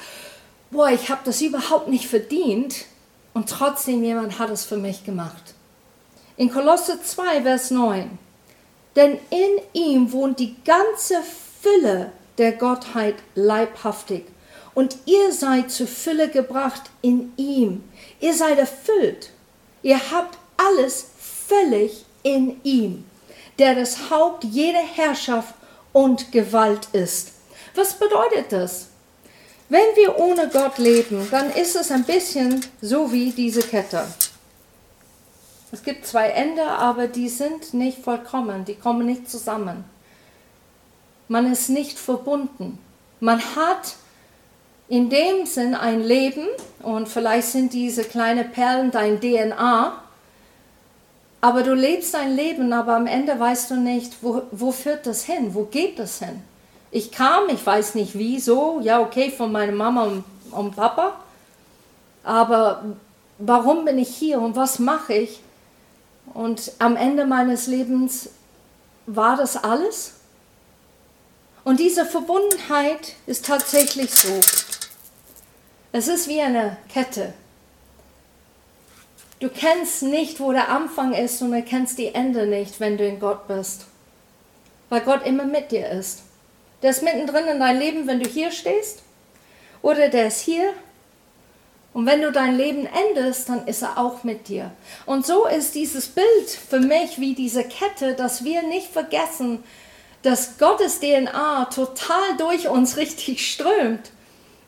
boah, 0.69 0.89
ich 0.89 1.09
habe 1.09 1.21
das 1.25 1.41
überhaupt 1.41 1.87
nicht 1.87 2.07
verdient 2.07 2.85
und 3.33 3.49
trotzdem 3.49 4.03
jemand 4.03 4.37
hat 4.37 4.51
es 4.51 4.63
für 4.63 4.77
mich 4.77 5.03
gemacht. 5.03 5.54
In 6.37 6.51
Kolosse 6.51 7.01
2, 7.01 7.43
Vers 7.43 7.71
9. 7.71 8.17
Denn 8.97 9.17
in 9.29 9.61
ihm 9.71 10.11
wohnt 10.11 10.39
die 10.39 10.55
ganze 10.65 11.21
Fülle 11.61 12.11
der 12.37 12.51
Gottheit 12.51 13.15
leibhaftig. 13.35 14.25
Und 14.73 14.97
ihr 15.05 15.31
seid 15.31 15.71
zur 15.71 15.87
Fülle 15.87 16.29
gebracht 16.29 16.83
in 17.01 17.31
ihm. 17.37 17.83
Ihr 18.19 18.33
seid 18.33 18.59
erfüllt. 18.59 19.29
Ihr 19.81 20.11
habt 20.11 20.37
alles 20.57 21.07
völlig 21.47 22.05
in 22.23 22.59
ihm, 22.63 23.05
der 23.57 23.75
das 23.75 24.09
Haupt 24.09 24.43
jeder 24.43 24.79
Herrschaft 24.79 25.53
und 25.93 26.33
Gewalt 26.33 26.89
ist. 26.91 27.31
Was 27.75 27.93
bedeutet 27.93 28.51
das? 28.51 28.87
Wenn 29.69 29.95
wir 29.95 30.19
ohne 30.19 30.49
Gott 30.49 30.79
leben, 30.79 31.27
dann 31.31 31.49
ist 31.51 31.77
es 31.77 31.91
ein 31.91 32.03
bisschen 32.03 32.65
so 32.81 33.11
wie 33.13 33.31
diese 33.31 33.61
Kette. 33.61 34.05
Es 35.71 35.83
gibt 35.83 36.05
zwei 36.05 36.29
Ende, 36.29 36.63
aber 36.63 37.07
die 37.07 37.29
sind 37.29 37.73
nicht 37.73 37.99
vollkommen, 37.99 38.65
die 38.65 38.75
kommen 38.75 39.05
nicht 39.05 39.29
zusammen. 39.29 39.83
Man 41.27 41.51
ist 41.51 41.69
nicht 41.69 41.97
verbunden. 41.97 42.77
Man 43.19 43.39
hat 43.55 43.95
in 44.87 45.09
dem 45.09 45.45
Sinn 45.45 45.73
ein 45.73 46.01
Leben 46.01 46.47
und 46.83 47.07
vielleicht 47.07 47.47
sind 47.47 47.73
diese 47.73 48.03
kleinen 48.03 48.51
Perlen 48.51 48.91
dein 48.91 49.19
DNA, 49.19 49.93
aber 51.41 51.63
du 51.63 51.73
lebst 51.73 52.13
dein 52.13 52.35
Leben, 52.35 52.71
aber 52.73 52.95
am 52.95 53.07
Ende 53.07 53.39
weißt 53.39 53.71
du 53.71 53.75
nicht, 53.75 54.17
wo, 54.21 54.43
wo 54.51 54.71
führt 54.71 55.05
das 55.07 55.23
hin, 55.23 55.53
wo 55.53 55.63
geht 55.63 55.99
das 55.99 56.19
hin. 56.19 56.41
Ich 56.91 57.11
kam, 57.11 57.49
ich 57.49 57.65
weiß 57.65 57.95
nicht 57.95 58.17
wieso, 58.17 58.79
ja 58.81 58.99
okay, 58.99 59.31
von 59.31 59.51
meiner 59.51 59.71
Mama 59.71 60.03
und, 60.03 60.23
und 60.51 60.75
Papa, 60.75 61.13
aber 62.23 62.83
warum 63.37 63.85
bin 63.85 63.97
ich 63.97 64.15
hier 64.15 64.39
und 64.39 64.55
was 64.55 64.79
mache 64.79 65.13
ich? 65.13 65.39
Und 66.35 66.73
am 66.79 66.97
Ende 66.97 67.25
meines 67.25 67.65
Lebens 67.65 68.29
war 69.05 69.37
das 69.37 69.55
alles? 69.55 70.15
Und 71.63 71.79
diese 71.79 72.05
Verbundenheit 72.05 73.13
ist 73.25 73.45
tatsächlich 73.45 74.13
so. 74.13 74.41
Es 75.93 76.09
ist 76.09 76.27
wie 76.27 76.41
eine 76.41 76.75
Kette. 76.89 77.33
Du 79.39 79.47
kennst 79.47 80.03
nicht, 80.03 80.41
wo 80.41 80.51
der 80.51 80.67
Anfang 80.67 81.13
ist 81.13 81.41
und 81.41 81.53
du 81.53 81.61
kennst 81.63 81.97
die 81.97 82.13
Ende 82.13 82.45
nicht, 82.47 82.81
wenn 82.81 82.97
du 82.97 83.07
in 83.07 83.21
Gott 83.21 83.47
bist. 83.47 83.85
Weil 84.89 85.01
Gott 85.01 85.25
immer 85.25 85.45
mit 85.45 85.71
dir 85.71 85.89
ist. 85.89 86.23
Der 86.81 86.89
ist 86.89 87.01
mittendrin 87.01 87.45
in 87.45 87.61
dein 87.61 87.79
Leben, 87.79 88.07
wenn 88.07 88.19
du 88.19 88.29
hier 88.29 88.51
stehst. 88.51 89.03
Oder 89.81 90.09
der 90.09 90.27
ist 90.27 90.41
hier. 90.41 90.73
Und 91.95 92.05
wenn 92.07 92.21
du 92.21 92.29
dein 92.29 92.57
Leben 92.57 92.85
endest, 93.07 93.47
dann 93.47 93.67
ist 93.67 93.81
er 93.81 93.97
auch 93.97 94.25
mit 94.25 94.49
dir. 94.49 94.69
Und 95.05 95.25
so 95.25 95.47
ist 95.47 95.75
dieses 95.75 96.07
Bild 96.07 96.49
für 96.49 96.81
mich 96.81 97.21
wie 97.21 97.35
diese 97.35 97.63
Kette, 97.63 98.15
dass 98.15 98.43
wir 98.43 98.63
nicht 98.63 98.91
vergessen, 98.91 99.63
dass 100.21 100.57
Gottes 100.57 100.99
DNA 100.99 101.69
total 101.73 102.35
durch 102.37 102.67
uns 102.67 102.97
richtig 102.97 103.49
strömt, 103.49 104.11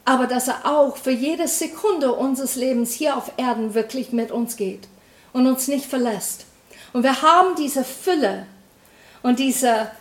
aber 0.05 0.25
dass 0.25 0.47
er 0.47 0.65
auch 0.65 0.95
für 0.95 1.11
jede 1.11 1.49
Sekunde 1.49 2.13
unseres 2.13 2.55
Lebens 2.55 2.93
hier 2.93 3.17
auf 3.17 3.33
Erden 3.35 3.73
wirklich 3.73 4.13
mit 4.13 4.31
uns 4.31 4.55
geht 4.55 4.87
und 5.33 5.47
uns 5.47 5.67
nicht 5.67 5.85
verlässt. 5.85 6.45
Und 6.93 7.03
wir 7.03 7.21
haben 7.21 7.55
diese 7.57 7.83
Fülle 7.83 8.45
und 9.21 9.37
diese 9.37 9.91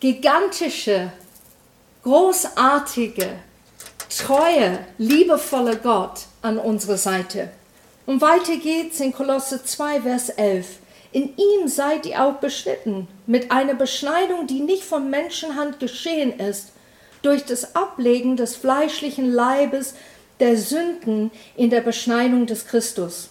gigantische, 0.00 1.12
großartige, 2.02 3.30
treue, 4.16 4.78
liebevolle 4.98 5.76
Gott 5.76 6.26
an 6.42 6.58
unserer 6.58 6.96
Seite. 6.96 7.50
Und 8.06 8.20
weiter 8.20 8.56
geht's 8.56 9.00
in 9.00 9.12
Kolosse 9.12 9.64
2, 9.64 10.02
Vers 10.02 10.28
11. 10.28 10.78
In 11.12 11.36
ihm 11.36 11.68
seid 11.68 12.06
ihr 12.06 12.22
auch 12.22 12.34
beschnitten, 12.34 13.08
mit 13.26 13.50
einer 13.50 13.74
Beschneidung, 13.74 14.46
die 14.46 14.60
nicht 14.60 14.84
von 14.84 15.10
Menschenhand 15.10 15.78
geschehen 15.78 16.38
ist, 16.38 16.72
durch 17.22 17.44
das 17.44 17.74
Ablegen 17.76 18.36
des 18.36 18.56
fleischlichen 18.56 19.32
Leibes 19.32 19.94
der 20.40 20.56
Sünden 20.56 21.30
in 21.56 21.70
der 21.70 21.80
Beschneidung 21.80 22.46
des 22.46 22.66
Christus. 22.66 23.30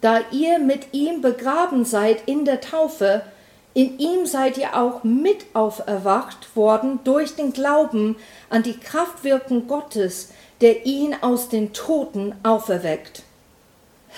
Da 0.00 0.20
ihr 0.30 0.58
mit 0.58 0.94
ihm 0.94 1.20
begraben 1.20 1.84
seid 1.84 2.22
in 2.26 2.44
der 2.44 2.60
Taufe, 2.60 3.22
in 3.74 3.98
ihm 3.98 4.26
seid 4.26 4.58
ihr 4.58 4.76
auch 4.76 5.02
mit 5.02 5.46
auferwacht 5.54 6.54
worden 6.56 7.00
durch 7.04 7.36
den 7.36 7.52
Glauben 7.52 8.16
an 8.50 8.62
die 8.62 8.78
Kraftwirkung 8.78 9.66
Gottes, 9.66 10.28
der 10.60 10.84
ihn 10.84 11.16
aus 11.22 11.48
den 11.48 11.72
Toten 11.72 12.34
auferweckt. 12.42 13.22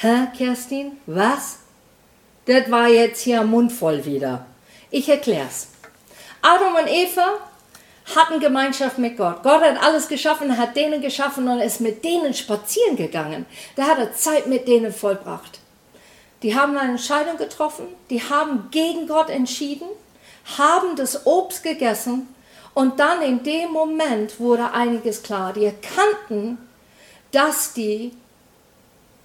Hä, 0.01 0.27
Kerstin, 0.37 0.99
was? 1.07 1.59
Das 2.47 2.71
war 2.71 2.88
jetzt 2.88 3.21
hier 3.21 3.43
mundvoll 3.45 4.05
wieder. 4.05 4.45
Ich 4.90 5.09
erklär's. 5.09 5.69
Adam 6.43 6.75
und 6.75 6.88
Eva 6.88 7.38
hatten 8.14 8.40
Gemeinschaft 8.40 8.99
mit 8.99 9.17
Gott. 9.17 9.43
Gott 9.43 9.62
hat 9.62 9.83
alles 9.83 10.09
geschaffen, 10.09 10.59
hat 10.59 10.77
denen 10.77 11.01
geschaffen 11.01 11.49
und 11.49 11.61
ist 11.61 11.81
mit 11.81 12.05
denen 12.05 12.35
spazieren 12.35 12.97
gegangen. 12.97 13.47
Da 13.77 13.85
hat 13.85 13.99
er 13.99 14.14
Zeit 14.14 14.47
mit 14.47 14.69
denen 14.69 14.93
vollbracht. 14.93 15.61
Die 16.44 16.54
haben 16.54 16.76
eine 16.76 16.90
Entscheidung 16.90 17.38
getroffen, 17.38 17.87
die 18.11 18.22
haben 18.22 18.68
gegen 18.70 19.09
Gott 19.09 19.30
entschieden, 19.30 19.88
haben 20.59 20.94
das 20.94 21.26
Obst 21.26 21.62
gegessen 21.62 22.28
und 22.74 23.00
dann 23.00 23.22
in 23.22 23.42
dem 23.42 23.72
Moment 23.72 24.38
wurde 24.38 24.72
einiges 24.72 25.22
klar. 25.22 25.54
Die 25.54 25.64
erkannten, 25.64 26.59
dass 27.33 27.72
die 27.72 28.12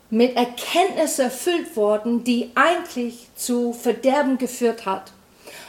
mit 0.09 0.37
Erkenntnis 0.37 1.19
erfüllt 1.19 1.75
worden, 1.75 2.23
die 2.23 2.51
eigentlich 2.55 3.27
zu 3.35 3.73
Verderben 3.73 4.37
geführt 4.37 4.85
hat. 4.85 5.11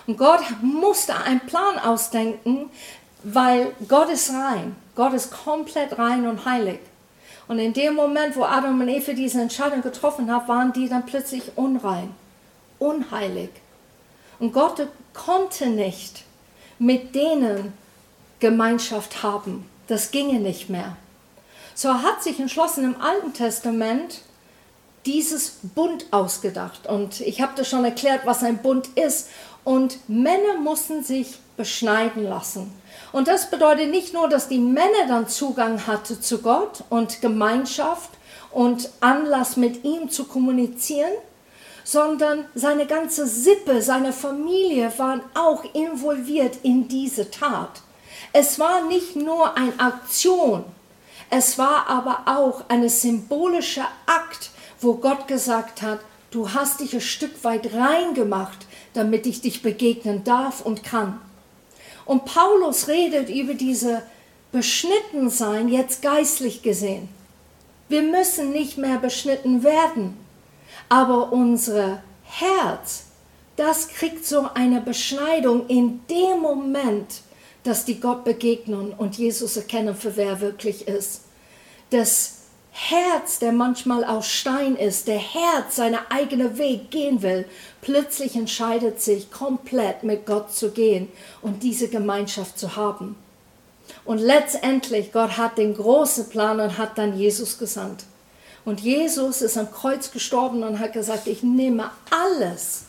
Und 0.06 0.18
Gott 0.18 0.42
musste 0.62 1.16
einen 1.16 1.40
Plan 1.40 1.80
ausdenken, 1.80 2.70
weil 3.24 3.72
Gott 3.88 4.08
ist 4.08 4.30
rein. 4.30 4.76
Gott 4.94 5.14
ist 5.14 5.32
komplett 5.32 5.98
rein 5.98 6.28
und 6.28 6.44
heilig. 6.44 6.78
Und 7.50 7.58
in 7.58 7.72
dem 7.72 7.96
Moment, 7.96 8.36
wo 8.36 8.44
Adam 8.44 8.80
und 8.80 8.86
Eva 8.86 9.12
diese 9.12 9.40
Entscheidung 9.40 9.82
getroffen 9.82 10.30
haben, 10.30 10.46
waren 10.46 10.72
die 10.72 10.88
dann 10.88 11.04
plötzlich 11.04 11.42
unrein, 11.56 12.14
unheilig. 12.78 13.50
Und 14.38 14.52
Gott 14.52 14.86
konnte 15.14 15.66
nicht 15.66 16.22
mit 16.78 17.12
denen 17.16 17.72
Gemeinschaft 18.38 19.24
haben. 19.24 19.68
Das 19.88 20.12
ginge 20.12 20.38
nicht 20.38 20.70
mehr. 20.70 20.96
So 21.74 21.92
hat 21.92 22.22
sich 22.22 22.38
entschlossen, 22.38 22.84
im 22.84 23.00
Alten 23.00 23.32
Testament 23.32 24.20
dieses 25.04 25.58
Bund 25.74 26.06
ausgedacht. 26.12 26.86
Und 26.86 27.20
ich 27.20 27.42
habe 27.42 27.54
das 27.56 27.68
schon 27.68 27.84
erklärt, 27.84 28.26
was 28.26 28.44
ein 28.44 28.62
Bund 28.62 28.86
ist. 28.96 29.28
Und 29.64 30.08
Männer 30.08 30.54
mussten 30.60 31.02
sich 31.02 31.38
beschneiden 31.56 32.24
lassen. 32.24 32.72
Und 33.12 33.28
das 33.28 33.50
bedeutet 33.50 33.90
nicht 33.90 34.14
nur, 34.14 34.28
dass 34.28 34.48
die 34.48 34.58
Männer 34.58 35.06
dann 35.08 35.28
Zugang 35.28 35.86
hatten 35.86 36.20
zu 36.22 36.38
Gott 36.38 36.84
und 36.88 37.20
Gemeinschaft 37.20 38.10
und 38.50 38.90
Anlass 39.00 39.56
mit 39.56 39.84
ihm 39.84 40.10
zu 40.10 40.24
kommunizieren, 40.24 41.12
sondern 41.84 42.44
seine 42.54 42.86
ganze 42.86 43.26
Sippe, 43.26 43.82
seine 43.82 44.12
Familie 44.12 44.92
waren 44.98 45.22
auch 45.34 45.64
involviert 45.74 46.58
in 46.62 46.88
diese 46.88 47.30
Tat. 47.30 47.82
Es 48.32 48.58
war 48.58 48.82
nicht 48.82 49.16
nur 49.16 49.56
eine 49.56 49.78
Aktion, 49.78 50.64
es 51.30 51.58
war 51.58 51.88
aber 51.88 52.22
auch 52.26 52.64
ein 52.68 52.88
symbolischer 52.88 53.88
Akt, 54.06 54.50
wo 54.80 54.94
Gott 54.94 55.28
gesagt 55.28 55.82
hat, 55.82 56.00
du 56.30 56.52
hast 56.52 56.80
dich 56.80 56.94
ein 56.94 57.00
Stück 57.00 57.44
weit 57.44 57.72
reingemacht, 57.72 58.66
damit 58.94 59.26
ich 59.26 59.40
dich 59.40 59.62
begegnen 59.62 60.24
darf 60.24 60.60
und 60.60 60.82
kann. 60.82 61.20
Und 62.04 62.24
Paulus 62.24 62.88
redet 62.88 63.28
über 63.28 63.54
diese 63.54 64.02
Beschnittensein 64.52 65.68
jetzt 65.68 66.02
geistlich 66.02 66.62
gesehen. 66.62 67.08
Wir 67.88 68.02
müssen 68.02 68.52
nicht 68.52 68.78
mehr 68.78 68.98
beschnitten 68.98 69.62
werden, 69.62 70.16
aber 70.88 71.32
unser 71.32 72.02
Herz, 72.24 73.04
das 73.56 73.88
kriegt 73.88 74.24
so 74.24 74.48
eine 74.54 74.80
Beschneidung 74.80 75.66
in 75.68 76.00
dem 76.08 76.40
Moment, 76.40 77.22
dass 77.62 77.84
die 77.84 78.00
Gott 78.00 78.24
begegnen 78.24 78.92
und 78.92 79.18
Jesus 79.18 79.56
erkennen, 79.56 79.94
für 79.94 80.16
wer 80.16 80.30
er 80.30 80.40
wirklich 80.40 80.88
ist. 80.88 81.22
Das 81.90 82.39
Herz, 82.72 83.38
der 83.38 83.52
manchmal 83.52 84.04
aus 84.04 84.28
Stein 84.28 84.76
ist, 84.76 85.08
der 85.08 85.18
Herz 85.18 85.76
seinen 85.76 85.98
eigenen 86.08 86.56
Weg 86.56 86.90
gehen 86.90 87.22
will, 87.22 87.44
plötzlich 87.80 88.36
entscheidet 88.36 89.00
sich 89.00 89.30
komplett 89.30 90.02
mit 90.02 90.24
Gott 90.24 90.52
zu 90.52 90.70
gehen 90.70 91.08
und 91.42 91.62
diese 91.62 91.88
Gemeinschaft 91.88 92.58
zu 92.58 92.76
haben. 92.76 93.16
Und 94.04 94.18
letztendlich, 94.18 95.12
Gott 95.12 95.36
hat 95.36 95.58
den 95.58 95.74
großen 95.74 96.28
Plan 96.28 96.60
und 96.60 96.78
hat 96.78 96.96
dann 96.96 97.18
Jesus 97.18 97.58
gesandt. 97.58 98.04
Und 98.64 98.80
Jesus 98.80 99.42
ist 99.42 99.56
am 99.56 99.70
Kreuz 99.70 100.12
gestorben 100.12 100.62
und 100.62 100.78
hat 100.78 100.92
gesagt, 100.92 101.26
ich 101.26 101.42
nehme 101.42 101.90
alles, 102.10 102.84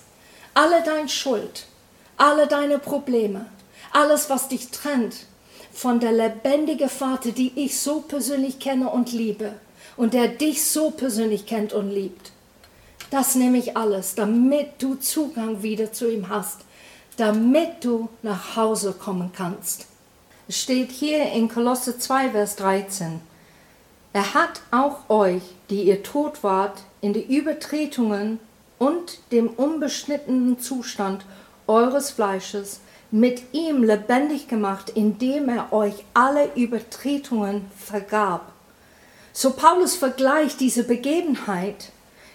alle 0.54 0.84
deine 0.84 1.10
Schuld, 1.10 1.66
alle 2.18 2.46
deine 2.48 2.78
Probleme, 2.78 3.46
alles, 3.94 4.30
was 4.30 4.48
dich 4.48 4.70
trennt 4.70 5.16
von 5.74 6.00
der 6.00 6.12
lebendigen 6.12 6.90
Vater, 6.90 7.32
die 7.32 7.52
ich 7.56 7.80
so 7.80 8.02
persönlich 8.02 8.60
kenne 8.60 8.90
und 8.90 9.12
liebe 9.12 9.54
und 10.02 10.16
der 10.16 10.30
dich 10.30 10.66
so 10.66 10.90
persönlich 10.90 11.46
kennt 11.46 11.74
und 11.74 11.92
liebt. 11.92 12.32
Das 13.12 13.36
nehme 13.36 13.60
ich 13.60 13.78
alles, 13.78 14.16
damit 14.16 14.70
du 14.80 14.96
Zugang 14.96 15.62
wieder 15.62 15.94
zu 15.94 16.12
ihm 16.12 16.28
hast, 16.28 16.62
damit 17.18 17.86
du 17.86 18.10
nach 18.24 18.56
Hause 18.56 18.94
kommen 18.94 19.32
kannst. 19.32 19.86
Es 20.48 20.60
steht 20.60 20.90
hier 20.90 21.32
in 21.34 21.50
Kolosse 21.50 22.00
2, 22.00 22.32
Vers 22.32 22.56
13. 22.56 23.22
Er 24.14 24.34
hat 24.34 24.62
auch 24.72 25.08
euch, 25.08 25.44
die 25.70 25.84
ihr 25.84 26.02
tot 26.02 26.44
wart, 26.44 26.82
in 27.02 27.14
die 27.14 27.38
Übertretungen 27.38 28.40
und 28.80 29.20
dem 29.32 29.50
unbeschnittenen 29.50 30.60
Zustand 30.60 31.26
eures 31.68 32.10
Fleisches 32.10 32.80
mit 33.12 33.44
ihm 33.52 33.84
lebendig 33.84 34.48
gemacht, 34.48 34.90
indem 34.96 35.48
er 35.48 35.72
euch 35.72 35.94
alle 36.16 36.56
Übertretungen 36.56 37.70
vergab. 37.78 38.51
So 39.34 39.52
Paulus 39.52 39.96
vergleicht 39.96 40.60
diese 40.60 40.84
Begebenheit, 40.84 41.90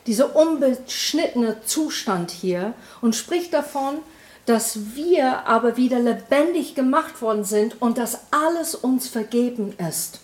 dieser 0.07 0.37
unbeschnittene 0.37 1.65
Zustand 1.65 2.31
hier 2.31 2.75
und 3.01 3.15
spricht 3.15 3.53
davon, 3.53 3.99
dass 4.47 4.95
wir 4.95 5.47
aber 5.47 5.77
wieder 5.77 5.99
lebendig 5.99 6.75
gemacht 6.75 7.21
worden 7.21 7.45
sind 7.45 7.81
und 7.83 7.99
dass 7.99 8.21
alles 8.31 8.75
uns 8.75 9.09
vergeben 9.09 9.75
ist. 9.89 10.21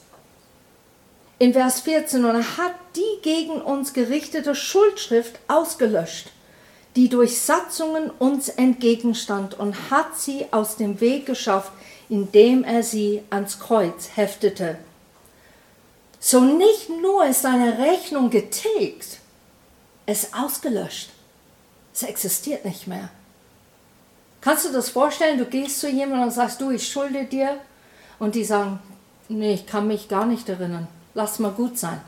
In 1.39 1.53
Vers 1.53 1.81
14, 1.81 2.25
und 2.25 2.37
er 2.37 2.57
hat 2.57 2.75
die 2.95 3.23
gegen 3.23 3.61
uns 3.61 3.93
gerichtete 3.93 4.55
Schuldschrift 4.55 5.41
ausgelöscht 5.49 6.29
die 6.97 7.09
durch 7.09 7.41
Satzungen 7.41 8.11
uns 8.11 8.49
entgegenstand 8.49 9.59
und 9.59 9.91
hat 9.91 10.19
sie 10.19 10.47
aus 10.51 10.77
dem 10.77 11.01
Weg 11.01 11.27
geschafft, 11.27 11.73
indem 12.09 12.65
er 12.65 12.83
sie 12.83 13.23
ans 13.31 13.59
Kreuz 13.59 14.11
heftete. 14.15 14.77
So 16.25 16.39
nicht 16.39 16.89
nur 16.89 17.27
ist 17.27 17.43
seine 17.43 17.79
Rechnung 17.79 18.31
getilgt, 18.31 19.19
es 20.07 20.23
ist 20.23 20.35
ausgelöscht. 20.35 21.11
Es 21.93 22.05
existiert 22.05 22.65
nicht 22.65 22.87
mehr. 22.87 23.11
Kannst 24.41 24.65
du 24.65 24.73
das 24.73 24.89
vorstellen? 24.89 25.39
Du 25.39 25.47
gehst 25.47 25.81
zu 25.81 25.91
jemandem 25.91 26.29
und 26.29 26.31
sagst, 26.31 26.61
du, 26.61 26.71
ich 26.71 26.89
schulde 26.89 27.25
dir. 27.25 27.59
Und 28.21 28.37
die 28.37 28.45
sagen, 28.45 28.79
nee, 29.29 29.55
ich 29.55 29.67
kann 29.67 29.89
mich 29.89 30.09
gar 30.09 30.25
nicht 30.25 30.49
erinnern. 30.49 30.87
Lass 31.15 31.41
mal 31.41 31.51
gut 31.51 31.77
sein. 31.77 32.01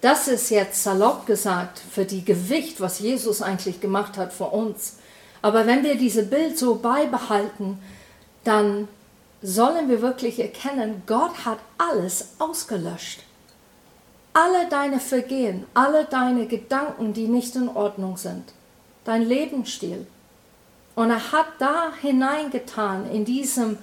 Das 0.00 0.26
ist 0.26 0.50
jetzt 0.50 0.82
salopp 0.82 1.24
gesagt 1.26 1.78
für 1.78 2.04
die 2.04 2.24
Gewicht, 2.24 2.80
was 2.80 2.98
Jesus 2.98 3.40
eigentlich 3.40 3.80
gemacht 3.80 4.16
hat 4.16 4.32
für 4.32 4.46
uns. 4.46 4.96
Aber 5.42 5.64
wenn 5.64 5.84
wir 5.84 5.94
diese 5.94 6.24
Bild 6.24 6.58
so 6.58 6.74
beibehalten, 6.74 7.78
dann 8.42 8.88
sollen 9.42 9.88
wir 9.88 10.02
wirklich 10.02 10.40
erkennen, 10.40 11.04
Gott 11.06 11.44
hat 11.44 11.58
alles 11.78 12.30
ausgelöscht. 12.40 13.20
Alle 14.32 14.68
deine 14.68 15.00
Vergehen, 15.00 15.66
alle 15.74 16.04
deine 16.04 16.46
Gedanken, 16.46 17.12
die 17.12 17.28
nicht 17.28 17.56
in 17.56 17.68
Ordnung 17.68 18.16
sind, 18.16 18.52
dein 19.04 19.22
Lebensstil. 19.22 20.06
Und 20.94 21.10
er 21.10 21.32
hat 21.32 21.46
da 21.58 21.92
hineingetan, 22.00 23.10
in 23.10 23.24
diesem 23.24 23.78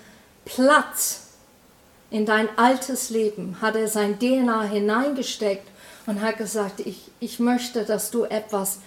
Platz, 0.46 1.22
in 2.10 2.26
dein 2.26 2.48
altes 2.58 3.10
Leben, 3.10 3.58
hat 3.62 3.76
er 3.76 3.88
sein 3.88 4.20
DNA 4.20 4.64
hineingesteckt 4.64 5.68
und 6.06 6.22
hat 6.22 6.38
gesagt, 6.38 6.80
ich, 6.82 7.12
ich 7.20 7.40
möchte, 7.40 7.84
dass 7.84 8.12
du 8.12 8.24
etwas 8.24 8.80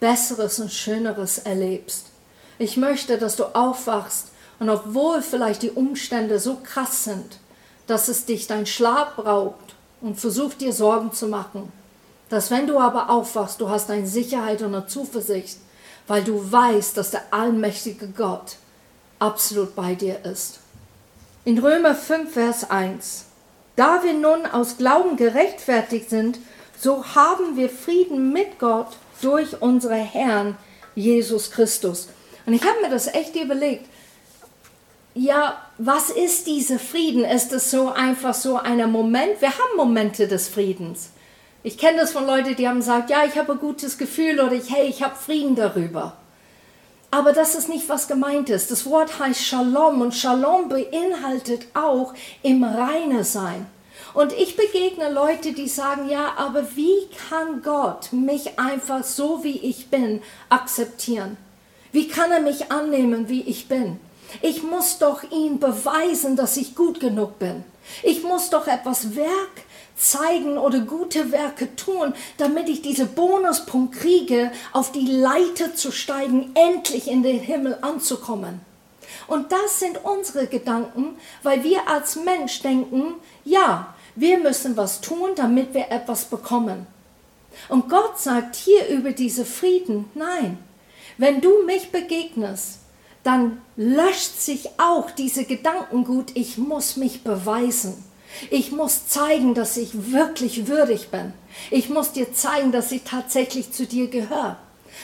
Besseres 0.00 0.58
und 0.58 0.72
Schöneres 0.72 1.38
erlebst. 1.38 2.06
Ich 2.58 2.76
möchte, 2.76 3.18
dass 3.18 3.36
du 3.36 3.44
aufwachst 3.54 4.28
und 4.58 4.70
obwohl 4.70 5.22
vielleicht 5.22 5.62
die 5.62 5.70
Umstände 5.70 6.38
so 6.38 6.56
krass 6.62 7.04
sind, 7.04 7.38
dass 7.86 8.08
es 8.08 8.24
dich 8.24 8.46
dein 8.46 8.66
Schlaf 8.66 9.18
raubt 9.18 9.74
und 10.04 10.20
versucht 10.20 10.60
dir 10.60 10.74
Sorgen 10.74 11.12
zu 11.12 11.28
machen, 11.28 11.72
dass 12.28 12.50
wenn 12.50 12.66
du 12.66 12.78
aber 12.78 13.08
aufwachst, 13.08 13.60
du 13.60 13.70
hast 13.70 13.90
eine 13.90 14.06
Sicherheit 14.06 14.60
und 14.60 14.74
eine 14.74 14.86
Zuversicht, 14.86 15.58
weil 16.06 16.22
du 16.22 16.52
weißt, 16.52 16.96
dass 16.96 17.10
der 17.10 17.22
allmächtige 17.30 18.08
Gott 18.08 18.56
absolut 19.18 19.74
bei 19.74 19.94
dir 19.94 20.22
ist. 20.26 20.60
In 21.46 21.58
Römer 21.58 21.94
5, 21.94 22.32
Vers 22.32 22.70
1. 22.70 23.24
Da 23.76 24.02
wir 24.02 24.12
nun 24.12 24.44
aus 24.46 24.76
Glauben 24.76 25.16
gerechtfertigt 25.16 26.10
sind, 26.10 26.38
so 26.78 27.04
haben 27.14 27.56
wir 27.56 27.70
Frieden 27.70 28.30
mit 28.30 28.58
Gott 28.58 28.88
durch 29.22 29.62
unsere 29.62 29.94
Herrn 29.94 30.56
Jesus 30.94 31.50
Christus. 31.50 32.08
Und 32.44 32.52
ich 32.52 32.62
habe 32.62 32.82
mir 32.82 32.90
das 32.90 33.06
echt 33.06 33.34
überlegt. 33.36 33.88
Ja, 35.16 35.62
was 35.78 36.10
ist 36.10 36.48
dieser 36.48 36.80
Frieden? 36.80 37.24
Ist 37.24 37.52
es 37.52 37.70
so 37.70 37.88
einfach 37.88 38.34
so 38.34 38.56
ein 38.56 38.90
Moment? 38.90 39.40
Wir 39.40 39.50
haben 39.50 39.76
Momente 39.76 40.26
des 40.26 40.48
Friedens. 40.48 41.10
Ich 41.62 41.78
kenne 41.78 42.00
das 42.00 42.10
von 42.10 42.26
Leuten, 42.26 42.56
die 42.56 42.68
haben 42.68 42.78
gesagt, 42.78 43.10
ja, 43.10 43.24
ich 43.24 43.38
habe 43.38 43.52
ein 43.52 43.58
gutes 43.60 43.96
Gefühl 43.96 44.40
oder 44.40 44.52
ich, 44.52 44.74
hey, 44.74 44.88
ich 44.88 45.04
habe 45.04 45.14
Frieden 45.14 45.54
darüber. 45.54 46.16
Aber 47.12 47.32
das 47.32 47.54
ist 47.54 47.68
nicht, 47.68 47.88
was 47.88 48.08
gemeint 48.08 48.50
ist. 48.50 48.72
Das 48.72 48.86
Wort 48.86 49.20
heißt 49.20 49.40
Shalom 49.40 50.00
und 50.00 50.16
Shalom 50.16 50.68
beinhaltet 50.68 51.68
auch 51.74 52.12
im 52.42 52.64
Reine 52.64 53.22
sein. 53.22 53.66
Und 54.14 54.32
ich 54.32 54.56
begegne 54.56 55.12
Leute, 55.12 55.52
die 55.52 55.68
sagen, 55.68 56.08
ja, 56.08 56.32
aber 56.36 56.74
wie 56.74 57.08
kann 57.28 57.62
Gott 57.62 58.12
mich 58.12 58.58
einfach 58.58 59.04
so, 59.04 59.44
wie 59.44 59.58
ich 59.58 59.90
bin, 59.90 60.22
akzeptieren? 60.48 61.36
Wie 61.92 62.08
kann 62.08 62.32
er 62.32 62.40
mich 62.40 62.72
annehmen, 62.72 63.28
wie 63.28 63.42
ich 63.42 63.68
bin? 63.68 64.00
Ich 64.42 64.62
muss 64.62 64.98
doch 64.98 65.22
ihm 65.30 65.58
beweisen, 65.58 66.36
dass 66.36 66.56
ich 66.56 66.74
gut 66.74 67.00
genug 67.00 67.38
bin. 67.38 67.64
Ich 68.02 68.22
muss 68.22 68.50
doch 68.50 68.66
etwas 68.66 69.14
Werk 69.14 69.62
zeigen 69.96 70.58
oder 70.58 70.80
gute 70.80 71.30
Werke 71.32 71.76
tun, 71.76 72.14
damit 72.36 72.68
ich 72.68 72.82
diese 72.82 73.06
Bonuspunkt 73.06 73.94
kriege, 73.94 74.50
auf 74.72 74.92
die 74.92 75.06
Leiter 75.06 75.74
zu 75.74 75.92
steigen, 75.92 76.50
endlich 76.54 77.08
in 77.08 77.22
den 77.22 77.38
Himmel 77.38 77.78
anzukommen. 77.80 78.60
Und 79.26 79.52
das 79.52 79.78
sind 79.78 80.04
unsere 80.04 80.46
Gedanken, 80.46 81.16
weil 81.42 81.62
wir 81.62 81.88
als 81.88 82.16
Mensch 82.16 82.60
denken, 82.62 83.14
ja, 83.44 83.94
wir 84.16 84.38
müssen 84.38 84.76
was 84.76 85.00
tun, 85.00 85.30
damit 85.36 85.74
wir 85.74 85.90
etwas 85.90 86.24
bekommen. 86.24 86.86
Und 87.68 87.88
Gott 87.88 88.18
sagt 88.18 88.56
hier 88.56 88.88
über 88.88 89.12
diese 89.12 89.44
Frieden, 89.44 90.10
nein, 90.14 90.58
wenn 91.18 91.40
du 91.40 91.64
mich 91.64 91.92
begegnest, 91.92 92.80
dann 93.24 93.60
löscht 93.76 94.38
sich 94.38 94.68
auch 94.78 95.10
diese 95.10 95.44
Gedankengut, 95.44 96.30
ich 96.34 96.58
muss 96.58 96.96
mich 96.96 97.24
beweisen. 97.24 98.04
Ich 98.50 98.70
muss 98.72 99.08
zeigen, 99.08 99.54
dass 99.54 99.76
ich 99.76 100.12
wirklich 100.12 100.66
würdig 100.66 101.08
bin. 101.08 101.32
Ich 101.70 101.88
muss 101.88 102.12
dir 102.12 102.32
zeigen, 102.32 102.72
dass 102.72 102.92
ich 102.92 103.02
tatsächlich 103.04 103.72
zu 103.72 103.86
dir 103.86 104.08
gehöre. 104.08 104.56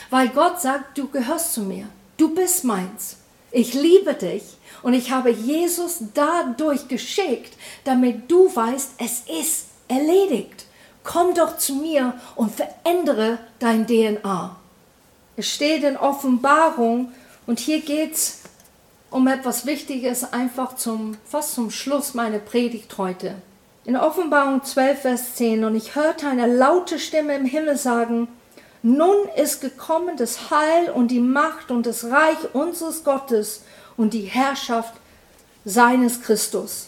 Weil 0.09 0.29
Gott 0.29 0.61
sagt, 0.61 0.97
du 0.97 1.07
gehörst 1.07 1.53
zu 1.53 1.61
mir. 1.61 1.87
Du 2.17 2.33
bist 2.33 2.63
meins. 2.63 3.17
Ich 3.51 3.73
liebe 3.73 4.13
dich 4.13 4.43
und 4.83 4.93
ich 4.93 5.11
habe 5.11 5.31
Jesus 5.31 5.99
dadurch 6.13 6.87
geschickt, 6.87 7.53
damit 7.83 8.31
du 8.31 8.53
weißt, 8.55 8.91
es 8.97 9.23
ist 9.41 9.65
erledigt. 9.87 10.65
Komm 11.03 11.33
doch 11.33 11.57
zu 11.57 11.75
mir 11.75 12.13
und 12.35 12.53
verändere 12.53 13.39
dein 13.59 13.87
DNA. 13.87 14.55
Es 15.35 15.47
steht 15.47 15.83
in 15.83 15.97
Offenbarung 15.97 17.11
und 17.51 17.59
hier 17.59 17.81
geht 17.81 18.13
es 18.13 18.39
um 19.09 19.27
etwas 19.27 19.65
Wichtiges, 19.65 20.31
einfach 20.31 20.77
zum, 20.77 21.17
fast 21.25 21.53
zum 21.53 21.69
Schluss 21.69 22.13
meiner 22.13 22.39
Predigt 22.39 22.97
heute. 22.97 23.35
In 23.83 23.97
Offenbarung 23.97 24.63
12, 24.63 25.01
Vers 25.01 25.35
10, 25.35 25.65
und 25.65 25.75
ich 25.75 25.95
hörte 25.95 26.29
eine 26.29 26.47
laute 26.47 26.97
Stimme 26.97 27.35
im 27.35 27.43
Himmel 27.43 27.75
sagen, 27.75 28.29
nun 28.83 29.17
ist 29.35 29.59
gekommen 29.59 30.15
das 30.15 30.49
Heil 30.49 30.91
und 30.91 31.09
die 31.09 31.19
Macht 31.19 31.71
und 31.71 31.85
das 31.85 32.05
Reich 32.05 32.37
unseres 32.53 33.03
Gottes 33.03 33.63
und 33.97 34.13
die 34.13 34.21
Herrschaft 34.21 34.93
seines 35.65 36.21
Christus. 36.21 36.85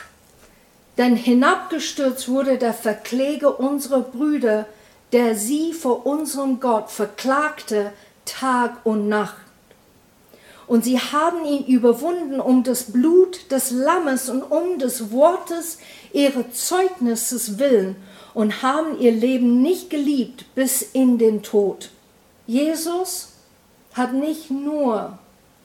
Denn 0.98 1.18
hinabgestürzt 1.18 2.30
wurde 2.30 2.58
der 2.58 2.74
Verkläger 2.74 3.60
unserer 3.60 4.00
Brüder, 4.00 4.66
der 5.12 5.36
sie 5.36 5.74
vor 5.74 6.06
unserem 6.06 6.62
Gott 6.62 6.90
verklagte 6.90 7.92
Tag 8.24 8.78
und 8.86 9.10
Nacht. 9.10 9.43
Und 10.68 10.84
sie 10.84 11.00
haben 11.00 11.46
ihn 11.46 11.66
überwunden 11.66 12.40
um 12.40 12.64
das 12.64 12.92
Blut 12.92 13.52
des 13.52 13.72
Lammes 13.72 14.30
und 14.30 14.44
um 14.44 14.80
des 14.80 15.12
Wortes 15.12 15.78
ihres 16.14 16.54
Zeugnisses 16.54 17.60
willen 17.60 17.96
und 18.34 18.62
haben 18.62 19.00
ihr 19.00 19.12
Leben 19.12 19.62
nicht 19.62 19.90
geliebt 19.90 20.46
bis 20.56 20.82
in 20.82 21.18
den 21.18 21.44
Tod. 21.44 21.90
Jesus 22.48 23.30
hat 23.94 24.14
nicht 24.14 24.50
nur 24.50 25.18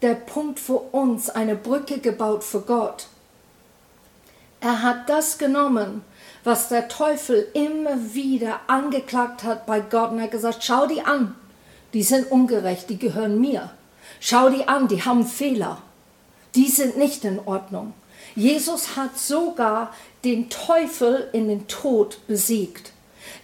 der 0.03 0.15
Punkt 0.15 0.61
für 0.61 0.79
uns 0.79 1.31
eine 1.31 1.57
Brücke 1.57 1.99
gebaut 1.99 2.45
für 2.45 2.61
Gott. 2.61 3.07
Er 4.61 4.83
hat 4.83 5.09
das 5.09 5.39
genommen, 5.39 6.03
was 6.45 6.69
der 6.69 6.89
Teufel 6.89 7.47
immer 7.55 8.15
wieder 8.15 8.61
angeklagt 8.67 9.45
hat 9.45 9.67
bei 9.67 9.81
Gott 9.81 10.11
und 10.11 10.19
er 10.19 10.25
hat 10.25 10.31
gesagt, 10.31 10.65
schau 10.65 10.87
die 10.87 11.03
an, 11.03 11.35
die 11.95 12.03
sind 12.03 12.31
ungerecht, 12.31 12.91
die 12.91 12.99
gehören 12.99 13.41
mir. 13.41 13.71
Schau 14.21 14.51
die 14.51 14.67
an, 14.67 14.89
die 14.89 15.05
haben 15.05 15.27
Fehler. 15.27 15.83
Die 16.55 16.69
sind 16.69 16.97
nicht 16.97 17.25
in 17.25 17.41
Ordnung. 17.41 17.95
Jesus 18.35 18.97
hat 18.97 19.19
sogar 19.19 19.93
den 20.25 20.51
Teufel 20.51 21.29
in 21.33 21.49
den 21.49 21.69
Tod 21.69 22.19
besiegt. 22.27 22.93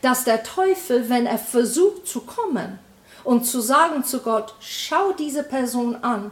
Dass 0.02 0.24
der 0.24 0.42
Teufel, 0.42 1.08
wenn 1.08 1.26
er 1.26 1.38
versucht 1.38 2.06
zu 2.06 2.20
kommen 2.20 2.78
und 3.22 3.44
zu 3.44 3.60
sagen 3.60 4.04
zu 4.04 4.20
Gott, 4.20 4.54
schau 4.60 5.12
diese 5.12 5.42
Person 5.42 5.96
an, 5.96 6.30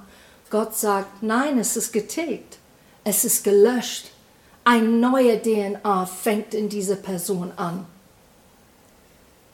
Gott 0.51 0.77
sagt, 0.77 1.23
nein, 1.23 1.59
es 1.59 1.77
ist 1.77 1.93
getilgt, 1.93 2.59
es 3.05 3.25
ist 3.25 3.43
gelöscht. 3.45 4.11
Ein 4.65 5.01
neuer 5.01 5.43
DNA 5.43 6.07
fängt 6.07 6.55
in 6.55 6.69
dieser 6.69 6.97
Person 6.97 7.53
an. 7.57 7.87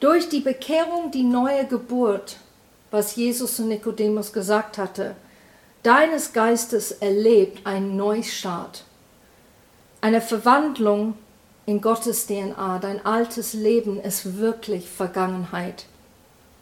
Durch 0.01 0.29
die 0.29 0.41
Bekehrung, 0.41 1.11
die 1.11 1.23
neue 1.23 1.67
Geburt, 1.67 2.37
was 2.91 3.17
Jesus 3.17 3.57
zu 3.57 3.65
Nikodemus 3.65 4.33
gesagt 4.33 4.79
hatte, 4.79 5.15
deines 5.83 6.33
Geistes 6.33 6.93
erlebt 6.93 7.67
ein 7.67 7.97
Neustart 7.97 8.85
eine 10.01 10.21
Verwandlung 10.21 11.15
in 11.67 11.81
Gottes 11.81 12.27
DNA. 12.27 12.79
Dein 12.79 13.05
altes 13.05 13.53
Leben 13.53 14.01
ist 14.01 14.39
wirklich 14.39 14.89
Vergangenheit. 14.89 15.87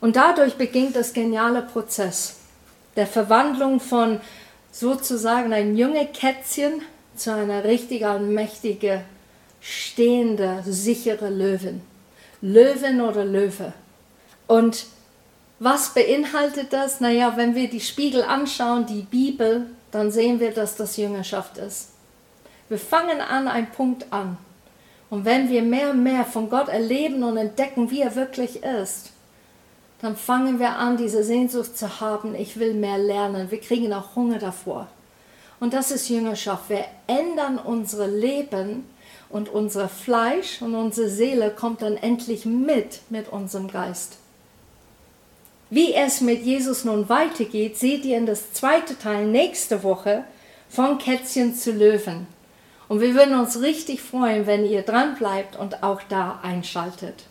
Und 0.00 0.16
dadurch 0.16 0.54
beginnt 0.54 0.96
das 0.96 1.12
geniale 1.12 1.62
Prozess 1.62 2.36
der 2.96 3.06
Verwandlung 3.06 3.80
von 3.80 4.20
sozusagen 4.72 5.52
ein 5.52 5.76
junge 5.76 6.06
Kätzchen 6.06 6.82
zu 7.14 7.32
einer 7.32 7.64
richtig 7.64 8.04
mächtige, 8.20 9.02
stehende, 9.60 10.62
sichere 10.66 11.28
Löwin. 11.28 11.82
Löwin 12.40 13.00
oder 13.00 13.24
Löwe. 13.24 13.72
Und 14.46 14.86
was 15.58 15.94
beinhaltet 15.94 16.72
das? 16.72 17.00
Naja, 17.00 17.36
wenn 17.36 17.54
wir 17.54 17.68
die 17.68 17.80
Spiegel 17.80 18.22
anschauen, 18.22 18.86
die 18.86 19.02
Bibel, 19.02 19.70
dann 19.90 20.10
sehen 20.10 20.38
wir, 20.40 20.52
dass 20.52 20.76
das 20.76 20.96
Jüngerschaft 20.96 21.56
ist. 21.58 21.90
Wir 22.68 22.78
fangen 22.78 23.20
an 23.20 23.48
einen 23.48 23.70
Punkt 23.70 24.12
an. 24.12 24.36
Und 25.08 25.24
wenn 25.24 25.48
wir 25.48 25.62
mehr 25.62 25.90
und 25.90 26.02
mehr 26.02 26.24
von 26.24 26.50
Gott 26.50 26.68
erleben 26.68 27.22
und 27.22 27.36
entdecken, 27.36 27.90
wie 27.90 28.00
er 28.00 28.16
wirklich 28.16 28.62
ist, 28.64 29.12
dann 30.02 30.16
fangen 30.16 30.58
wir 30.58 30.76
an, 30.76 30.96
diese 30.96 31.24
Sehnsucht 31.24 31.78
zu 31.78 32.00
haben, 32.00 32.34
ich 32.34 32.58
will 32.58 32.74
mehr 32.74 32.98
lernen. 32.98 33.50
Wir 33.50 33.60
kriegen 33.60 33.92
auch 33.92 34.14
Hunger 34.14 34.38
davor. 34.38 34.88
Und 35.58 35.72
das 35.72 35.90
ist 35.90 36.08
Jüngerschaft. 36.08 36.68
Wir 36.68 36.84
ändern 37.06 37.58
unsere 37.58 38.06
Leben 38.06 38.84
und 39.30 39.48
unser 39.48 39.88
Fleisch 39.88 40.60
und 40.60 40.74
unsere 40.74 41.08
Seele 41.08 41.50
kommt 41.50 41.82
dann 41.82 41.96
endlich 41.96 42.44
mit 42.44 43.00
mit 43.08 43.28
unserem 43.28 43.68
Geist. 43.68 44.18
Wie 45.68 45.94
es 45.94 46.20
mit 46.20 46.42
Jesus 46.42 46.84
nun 46.84 47.08
weitergeht, 47.08 47.76
seht 47.76 48.04
ihr 48.04 48.18
in 48.18 48.26
das 48.26 48.52
zweite 48.52 48.96
Teil 48.96 49.26
nächste 49.26 49.82
Woche 49.82 50.24
von 50.68 50.98
Kätzchen 50.98 51.56
zu 51.56 51.72
Löwen. 51.72 52.28
Und 52.88 53.00
wir 53.00 53.14
würden 53.14 53.34
uns 53.34 53.60
richtig 53.60 54.00
freuen, 54.00 54.46
wenn 54.46 54.64
ihr 54.64 54.82
dran 54.82 55.16
bleibt 55.16 55.56
und 55.56 55.82
auch 55.82 56.02
da 56.08 56.38
einschaltet. 56.42 57.24